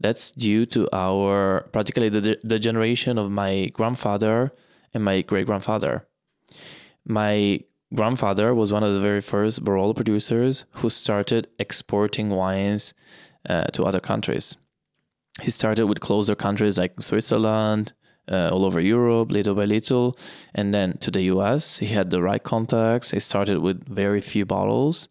that's 0.00 0.30
due 0.32 0.66
to 0.66 0.88
our 0.92 1.68
practically 1.72 2.08
the 2.08 2.38
the 2.42 2.58
generation 2.58 3.18
of 3.18 3.30
my 3.30 3.66
grandfather 3.66 4.52
and 4.94 5.04
my 5.04 5.22
great 5.22 5.46
grandfather. 5.46 6.06
My 7.04 7.60
grandfather 7.94 8.54
was 8.54 8.72
one 8.72 8.82
of 8.82 8.92
the 8.92 9.00
very 9.00 9.20
first 9.20 9.64
Barolo 9.64 9.94
producers 9.94 10.64
who 10.72 10.90
started 10.90 11.48
exporting 11.58 12.30
wines 12.30 12.94
uh, 13.48 13.64
to 13.72 13.84
other 13.84 14.00
countries. 14.00 14.56
He 15.40 15.50
started 15.50 15.86
with 15.86 16.00
closer 16.00 16.34
countries 16.34 16.78
like 16.78 17.00
Switzerland, 17.00 17.92
uh, 18.30 18.50
all 18.52 18.64
over 18.64 18.80
Europe, 18.80 19.30
little 19.32 19.54
by 19.54 19.64
little, 19.64 20.16
and 20.54 20.72
then 20.74 20.98
to 20.98 21.10
the 21.10 21.22
US. 21.34 21.78
He 21.78 21.86
had 21.86 22.10
the 22.10 22.22
right 22.22 22.42
contacts. 22.42 23.10
He 23.10 23.20
started 23.20 23.58
with 23.58 23.86
very 23.88 24.20
few 24.20 24.44
bottles, 24.46 25.08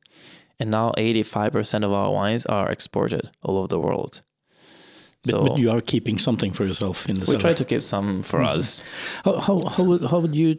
and 0.59 0.69
now 0.71 0.91
85% 0.97 1.83
of 1.83 1.91
our 1.91 2.11
wines 2.11 2.45
are 2.45 2.71
exported 2.71 3.29
all 3.43 3.57
over 3.57 3.67
the 3.67 3.79
world. 3.79 4.21
But, 5.23 5.31
So 5.31 5.41
but 5.43 5.57
you 5.57 5.71
are 5.71 5.81
keeping 5.81 6.17
something 6.19 6.53
for 6.53 6.65
yourself 6.65 7.07
in 7.09 7.15
the 7.15 7.21
we 7.21 7.25
cellar. 7.25 7.39
try 7.39 7.53
to 7.53 7.65
keep 7.65 7.81
some 7.83 8.23
for 8.23 8.41
us. 8.41 8.81
How 9.25 9.39
how 9.39 9.65
how 9.65 9.83
would, 9.83 10.05
how 10.05 10.19
would 10.19 10.35
you 10.35 10.55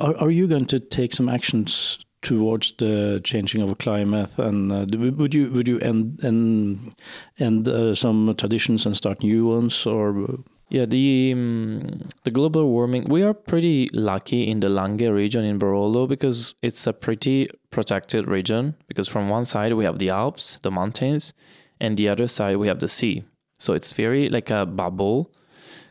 are, 0.00 0.16
are 0.16 0.30
you 0.30 0.46
going 0.46 0.66
to 0.66 0.78
take 0.80 1.12
some 1.14 1.28
actions 1.28 1.98
towards 2.22 2.72
the 2.78 3.20
changing 3.22 3.62
of 3.62 3.70
a 3.70 3.74
climate 3.76 4.30
and 4.38 4.72
uh, 4.72 4.86
would 5.16 5.34
you 5.34 5.50
would 5.50 5.68
you 5.68 5.78
end 5.80 6.18
end 6.24 6.94
end 7.38 7.68
uh, 7.68 7.94
some 7.94 8.34
traditions 8.36 8.86
and 8.86 8.96
start 8.96 9.22
new 9.22 9.46
ones 9.46 9.86
or 9.86 10.38
Yeah, 10.70 10.84
the 10.84 11.32
um, 11.32 12.08
the 12.24 12.30
global 12.30 12.68
warming. 12.68 13.04
We 13.04 13.22
are 13.22 13.32
pretty 13.32 13.88
lucky 13.92 14.46
in 14.50 14.60
the 14.60 14.68
Langhe 14.68 15.10
region 15.12 15.44
in 15.44 15.58
Barolo 15.58 16.06
because 16.06 16.54
it's 16.60 16.86
a 16.86 16.92
pretty 16.92 17.48
protected 17.70 18.28
region. 18.28 18.74
Because 18.86 19.08
from 19.08 19.30
one 19.30 19.46
side 19.46 19.72
we 19.72 19.84
have 19.84 19.98
the 19.98 20.10
Alps, 20.10 20.58
the 20.62 20.70
mountains, 20.70 21.32
and 21.80 21.96
the 21.96 22.08
other 22.08 22.28
side 22.28 22.58
we 22.58 22.68
have 22.68 22.80
the 22.80 22.88
sea. 22.88 23.24
So 23.58 23.72
it's 23.72 23.92
very 23.92 24.28
like 24.28 24.50
a 24.50 24.66
bubble. 24.66 25.32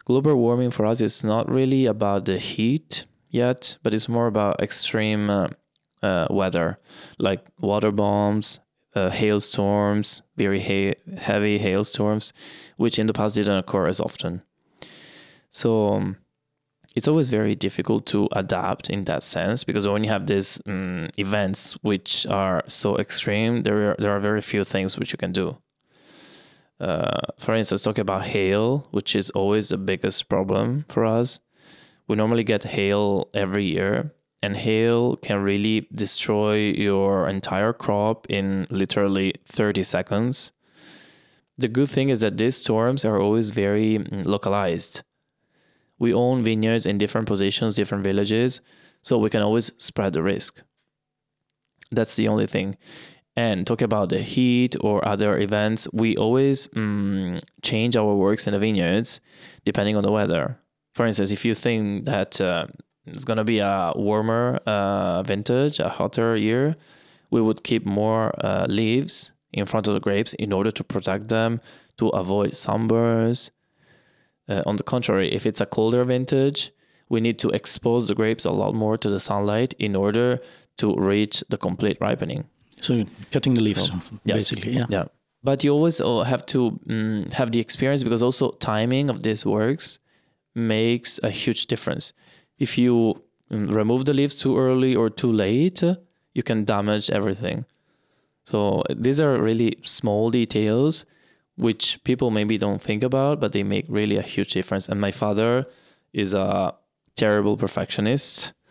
Global 0.05 0.35
warming 0.35 0.71
for 0.71 0.85
us 0.85 1.01
is 1.01 1.23
not 1.23 1.49
really 1.51 1.85
about 1.85 2.25
the 2.25 2.37
heat 2.37 3.05
yet, 3.29 3.77
but 3.83 3.93
it's 3.93 4.07
more 4.07 4.27
about 4.27 4.61
extreme 4.61 5.29
uh, 5.29 5.47
uh, 6.03 6.27
weather, 6.29 6.77
like 7.17 7.43
water 7.59 7.91
bombs, 7.91 8.59
uh, 8.95 9.09
hailstorms, 9.09 10.21
very 10.37 10.61
ha- 10.61 11.17
heavy 11.17 11.57
hailstorms, 11.57 12.31
which 12.77 12.99
in 12.99 13.07
the 13.07 13.13
past 13.13 13.35
didn't 13.35 13.57
occur 13.57 13.87
as 13.87 13.99
often. 13.99 14.43
So 15.57 15.95
um, 15.95 16.17
it's 16.95 17.07
always 17.07 17.29
very 17.29 17.55
difficult 17.55 18.05
to 18.07 18.29
adapt 18.33 18.91
in 18.91 19.05
that 19.05 19.23
sense 19.23 19.63
because 19.63 19.87
when 19.87 20.03
you 20.03 20.09
have 20.11 20.27
these 20.27 20.61
um, 20.67 21.09
events 21.17 21.73
which 21.81 22.27
are 22.27 22.63
so 22.67 22.95
extreme, 22.97 23.63
there 23.63 23.89
are, 23.89 23.95
there 23.97 24.11
are 24.11 24.19
very 24.19 24.41
few 24.41 24.63
things 24.63 24.99
which 24.99 25.11
you 25.13 25.17
can 25.17 25.31
do. 25.31 25.57
Uh, 26.79 27.21
for 27.39 27.55
instance, 27.55 27.81
talking 27.81 28.03
about 28.03 28.21
hail, 28.21 28.87
which 28.91 29.15
is 29.15 29.31
always 29.31 29.69
the 29.69 29.79
biggest 29.79 30.29
problem 30.29 30.85
for 30.89 31.03
us. 31.05 31.39
We 32.07 32.15
normally 32.15 32.43
get 32.43 32.63
hail 32.63 33.27
every 33.33 33.65
year, 33.65 34.13
and 34.43 34.55
hail 34.55 35.15
can 35.15 35.41
really 35.41 35.87
destroy 35.91 36.69
your 36.69 37.27
entire 37.27 37.73
crop 37.73 38.27
in 38.29 38.67
literally 38.69 39.33
30 39.47 39.81
seconds. 39.81 40.51
The 41.57 41.67
good 41.67 41.89
thing 41.89 42.09
is 42.09 42.19
that 42.19 42.37
these 42.37 42.57
storms 42.57 43.03
are 43.03 43.19
always 43.19 43.49
very 43.49 43.97
mm, 43.97 44.23
localized. 44.27 45.01
We 45.99 46.13
own 46.13 46.43
vineyards 46.43 46.85
in 46.85 46.97
different 46.97 47.27
positions, 47.27 47.75
different 47.75 48.03
villages, 48.03 48.61
so 49.01 49.17
we 49.17 49.29
can 49.29 49.41
always 49.41 49.71
spread 49.77 50.13
the 50.13 50.23
risk. 50.23 50.61
That's 51.91 52.15
the 52.15 52.27
only 52.27 52.47
thing. 52.47 52.77
And 53.35 53.67
talk 53.67 53.81
about 53.81 54.09
the 54.09 54.21
heat 54.21 54.75
or 54.81 55.07
other 55.07 55.37
events, 55.37 55.87
we 55.93 56.17
always 56.17 56.67
mm, 56.67 57.39
change 57.61 57.95
our 57.95 58.15
works 58.15 58.47
in 58.47 58.53
the 58.53 58.59
vineyards 58.59 59.21
depending 59.63 59.95
on 59.95 60.03
the 60.03 60.11
weather. 60.11 60.59
For 60.95 61.05
instance, 61.05 61.29
if 61.29 61.45
you 61.45 61.53
think 61.53 62.05
that 62.05 62.41
uh, 62.41 62.65
it's 63.05 63.25
going 63.25 63.37
to 63.37 63.43
be 63.43 63.59
a 63.59 63.93
warmer 63.95 64.59
uh, 64.65 65.21
vintage, 65.21 65.79
a 65.79 65.87
hotter 65.87 66.35
year, 66.35 66.75
we 67.29 67.39
would 67.39 67.63
keep 67.63 67.85
more 67.85 68.33
uh, 68.43 68.65
leaves 68.67 69.33
in 69.53 69.65
front 69.65 69.87
of 69.87 69.93
the 69.93 69.99
grapes 69.99 70.33
in 70.33 70.51
order 70.51 70.71
to 70.71 70.83
protect 70.83 71.29
them, 71.29 71.61
to 71.97 72.09
avoid 72.09 72.51
sunburns. 72.51 73.51
Uh, 74.49 74.63
on 74.65 74.77
the 74.77 74.83
contrary, 74.83 75.31
if 75.33 75.45
it's 75.45 75.61
a 75.61 75.65
colder 75.65 76.03
vintage, 76.05 76.71
we 77.09 77.19
need 77.21 77.39
to 77.39 77.49
expose 77.49 78.07
the 78.07 78.15
grapes 78.15 78.45
a 78.45 78.51
lot 78.51 78.73
more 78.73 78.97
to 78.97 79.09
the 79.09 79.19
sunlight 79.19 79.73
in 79.79 79.95
order 79.95 80.39
to 80.77 80.95
reach 80.95 81.43
the 81.49 81.57
complete 81.57 81.97
ripening. 81.99 82.45
So 82.81 83.05
cutting 83.31 83.53
the 83.55 83.61
leaves, 83.61 83.91
Yes. 84.23 84.37
basically. 84.37 84.73
Yeah. 84.73 84.85
Yeah. 84.89 85.05
But 85.43 85.63
you 85.63 85.71
always 85.71 86.01
uh, 86.01 86.23
have 86.23 86.45
to 86.47 86.79
mm, 86.87 87.31
have 87.33 87.51
the 87.51 87.59
experience 87.59 88.03
because 88.03 88.21
also 88.23 88.51
timing 88.59 89.09
of 89.09 89.23
these 89.23 89.45
works 89.45 89.99
makes 90.55 91.19
a 91.23 91.29
huge 91.29 91.67
difference. 91.67 92.13
If 92.59 92.77
you 92.77 93.21
mm, 93.51 93.73
remove 93.73 94.05
the 94.05 94.13
leaves 94.13 94.35
too 94.35 94.57
early 94.57 94.95
or 94.95 95.09
too 95.09 95.31
late, 95.31 95.81
you 96.33 96.43
can 96.43 96.65
damage 96.65 97.09
everything. 97.09 97.65
So 98.43 98.83
these 98.89 99.19
are 99.19 99.41
really 99.41 99.77
small 99.83 100.29
details 100.31 101.05
which 101.57 102.01
people 102.03 102.31
maybe 102.31 102.57
don't 102.57 102.81
think 102.81 103.03
about, 103.03 103.39
but 103.39 103.51
they 103.51 103.63
make 103.63 103.85
really 103.89 104.15
a 104.17 104.21
huge 104.21 104.53
difference. 104.53 104.87
And 104.87 105.01
my 105.01 105.11
father 105.11 105.65
is 106.13 106.33
a 106.33 106.73
terrible 107.15 107.57
perfectionist. 107.57 108.53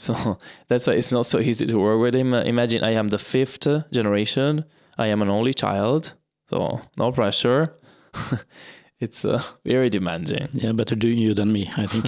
So 0.00 0.38
that's 0.68 0.86
why 0.86 0.92
it's 0.92 1.10
not 1.10 1.26
so 1.26 1.40
easy 1.40 1.66
to 1.66 1.76
work 1.76 2.00
with 2.00 2.14
him. 2.14 2.32
Imagine 2.32 2.84
I 2.84 2.92
am 2.92 3.08
the 3.08 3.18
fifth 3.18 3.66
generation. 3.90 4.64
I 4.96 5.08
am 5.08 5.22
an 5.22 5.28
only 5.28 5.52
child, 5.52 6.12
so 6.48 6.80
no 6.96 7.10
pressure. 7.10 7.74
it's 9.00 9.24
uh, 9.24 9.42
very 9.64 9.90
demanding. 9.90 10.50
Yeah, 10.52 10.70
better 10.70 10.94
do 10.94 11.08
you 11.08 11.34
than 11.34 11.52
me, 11.52 11.72
I 11.76 11.86
think. 11.88 12.04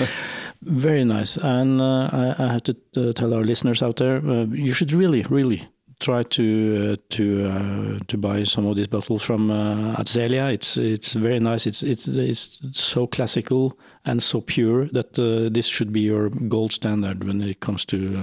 Very 0.62 1.04
nice. 1.04 1.36
And 1.36 1.80
uh, 1.80 2.08
I, 2.10 2.34
I 2.38 2.52
have 2.52 2.62
to 2.64 2.76
uh, 2.96 3.12
tell 3.12 3.34
our 3.34 3.44
listeners 3.44 3.82
out 3.82 3.96
there, 3.96 4.16
uh, 4.26 4.44
you 4.44 4.72
should 4.72 4.92
really, 4.92 5.22
really 5.28 5.68
try 6.00 6.22
to 6.22 6.92
uh, 6.92 6.96
to 7.10 7.48
uh, 7.48 7.98
to 8.06 8.18
buy 8.18 8.44
some 8.44 8.66
of 8.66 8.76
these 8.76 8.88
bottles 8.88 9.22
from 9.22 9.50
uh, 9.50 9.96
Azelia. 9.96 10.52
It's 10.52 10.76
it's 10.76 11.14
very 11.14 11.40
nice. 11.40 11.66
It's 11.66 11.82
it's 11.82 12.08
it's 12.08 12.60
so 12.72 13.06
classical 13.06 13.78
and 14.04 14.22
so 14.22 14.40
pure 14.40 14.86
that 14.88 15.14
this 15.14 15.66
should 15.66 15.92
be 15.92 16.00
your 16.00 16.28
gold 16.28 16.72
standard 16.72 17.24
when 17.24 17.42
it 17.42 17.60
comes 17.60 17.84
to 17.86 18.22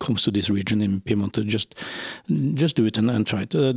comes 0.00 0.22
to 0.22 0.30
this 0.30 0.50
region 0.50 0.82
in 0.82 1.00
Piemonte. 1.00 1.46
Just 1.46 1.74
just 2.54 2.76
do 2.76 2.86
it 2.86 2.98
and, 2.98 3.10
and 3.10 3.26
try 3.26 3.42
it. 3.42 3.54
Uh, 3.54 3.74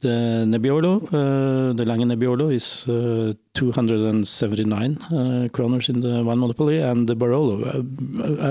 the 0.00 0.46
Nebbiolo, 0.46 1.02
uh, 1.08 1.74
the 1.74 1.84
Langhe 1.84 2.06
Nebbiolo 2.06 2.50
is 2.54 2.88
uh, 2.88 3.34
279 3.52 4.96
uh, 4.96 5.48
kroners 5.52 5.90
in 5.90 6.00
the 6.00 6.24
wine 6.24 6.38
monopoly, 6.38 6.80
and 6.80 7.06
the 7.06 7.14
Barolo 7.14 7.84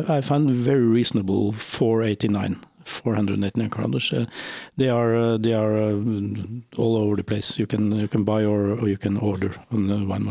I, 0.09 0.17
I 0.17 0.21
found 0.21 0.51
very 0.51 0.85
reasonable 0.85 1.51
489. 1.53 2.63
489 2.89 3.69
kroners. 3.69 4.11
Uh, 4.13 4.25
they 4.77 4.89
are 4.89 5.15
uh, 5.15 5.37
they 5.37 5.53
are 5.53 5.75
uh, 5.77 5.93
all 6.77 6.97
over 6.97 7.15
the 7.15 7.23
place. 7.23 7.57
You 7.59 7.67
can 7.67 7.91
you 7.91 8.07
can 8.07 8.23
buy 8.23 8.43
or, 8.43 8.71
or 8.79 8.87
you 8.89 8.97
can 8.97 9.17
order 9.17 9.51
on 9.71 9.87
the 9.87 9.97
wine. 10.05 10.29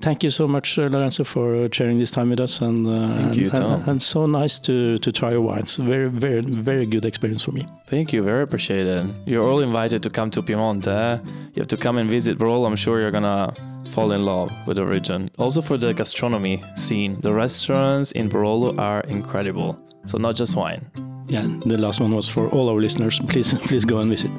Thank 0.00 0.22
you 0.22 0.30
so 0.30 0.46
much, 0.46 0.78
uh, 0.78 0.82
Lorenzo, 0.88 1.24
for 1.24 1.68
sharing 1.72 1.98
this 1.98 2.10
time 2.10 2.30
with 2.30 2.40
us, 2.40 2.60
and 2.60 2.86
uh, 2.86 2.90
Thank 2.90 3.26
and, 3.26 3.36
you, 3.36 3.50
Tom. 3.50 3.72
and, 3.72 3.88
and 3.88 4.02
so 4.02 4.26
nice 4.26 4.58
to 4.60 4.98
to 4.98 5.10
try 5.12 5.30
your 5.32 5.42
wines. 5.42 5.76
Very 5.76 6.08
very 6.08 6.40
very 6.42 6.86
good 6.86 7.04
experience 7.04 7.42
for 7.44 7.52
me. 7.52 7.66
Thank 7.86 8.12
you, 8.12 8.22
very 8.22 8.42
appreciated. 8.42 9.12
You're 9.26 9.46
all 9.48 9.60
invited 9.60 10.02
to 10.02 10.10
come 10.10 10.30
to 10.30 10.42
Piemonte. 10.42 10.86
eh? 10.88 11.18
You 11.54 11.60
have 11.60 11.68
to 11.68 11.76
come 11.76 11.98
and 12.00 12.08
visit 12.10 12.38
Barolo. 12.38 12.66
I'm 12.66 12.76
sure 12.76 13.00
you're 13.00 13.10
gonna 13.10 13.52
fall 13.90 14.12
in 14.12 14.24
love 14.24 14.50
with 14.66 14.76
the 14.76 14.86
region. 14.86 15.30
Also 15.38 15.60
for 15.60 15.76
the 15.76 15.92
gastronomy 15.92 16.62
scene, 16.76 17.20
the 17.22 17.32
restaurants 17.34 18.12
in 18.12 18.28
Barolo 18.28 18.78
are 18.78 19.00
incredible. 19.08 19.76
So 20.06 20.16
not 20.18 20.36
just 20.36 20.54
wine. 20.56 20.82
Yeah, 21.30 21.46
the 21.64 21.78
last 21.78 22.00
one 22.00 22.12
was 22.12 22.28
for 22.28 22.48
all 22.48 22.68
our 22.68 22.80
listeners. 22.80 23.20
Please 23.20 23.54
please 23.68 23.86
go 23.86 23.98
and 23.98 24.10
visit. 24.10 24.30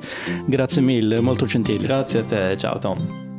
Grazie 0.47 0.81
mille, 0.81 1.21
molto 1.21 1.45
gentile. 1.45 1.87
Grazie 1.87 2.19
a 2.19 2.23
te, 2.23 2.55
ciao 2.57 2.77
Tom. 2.79 3.30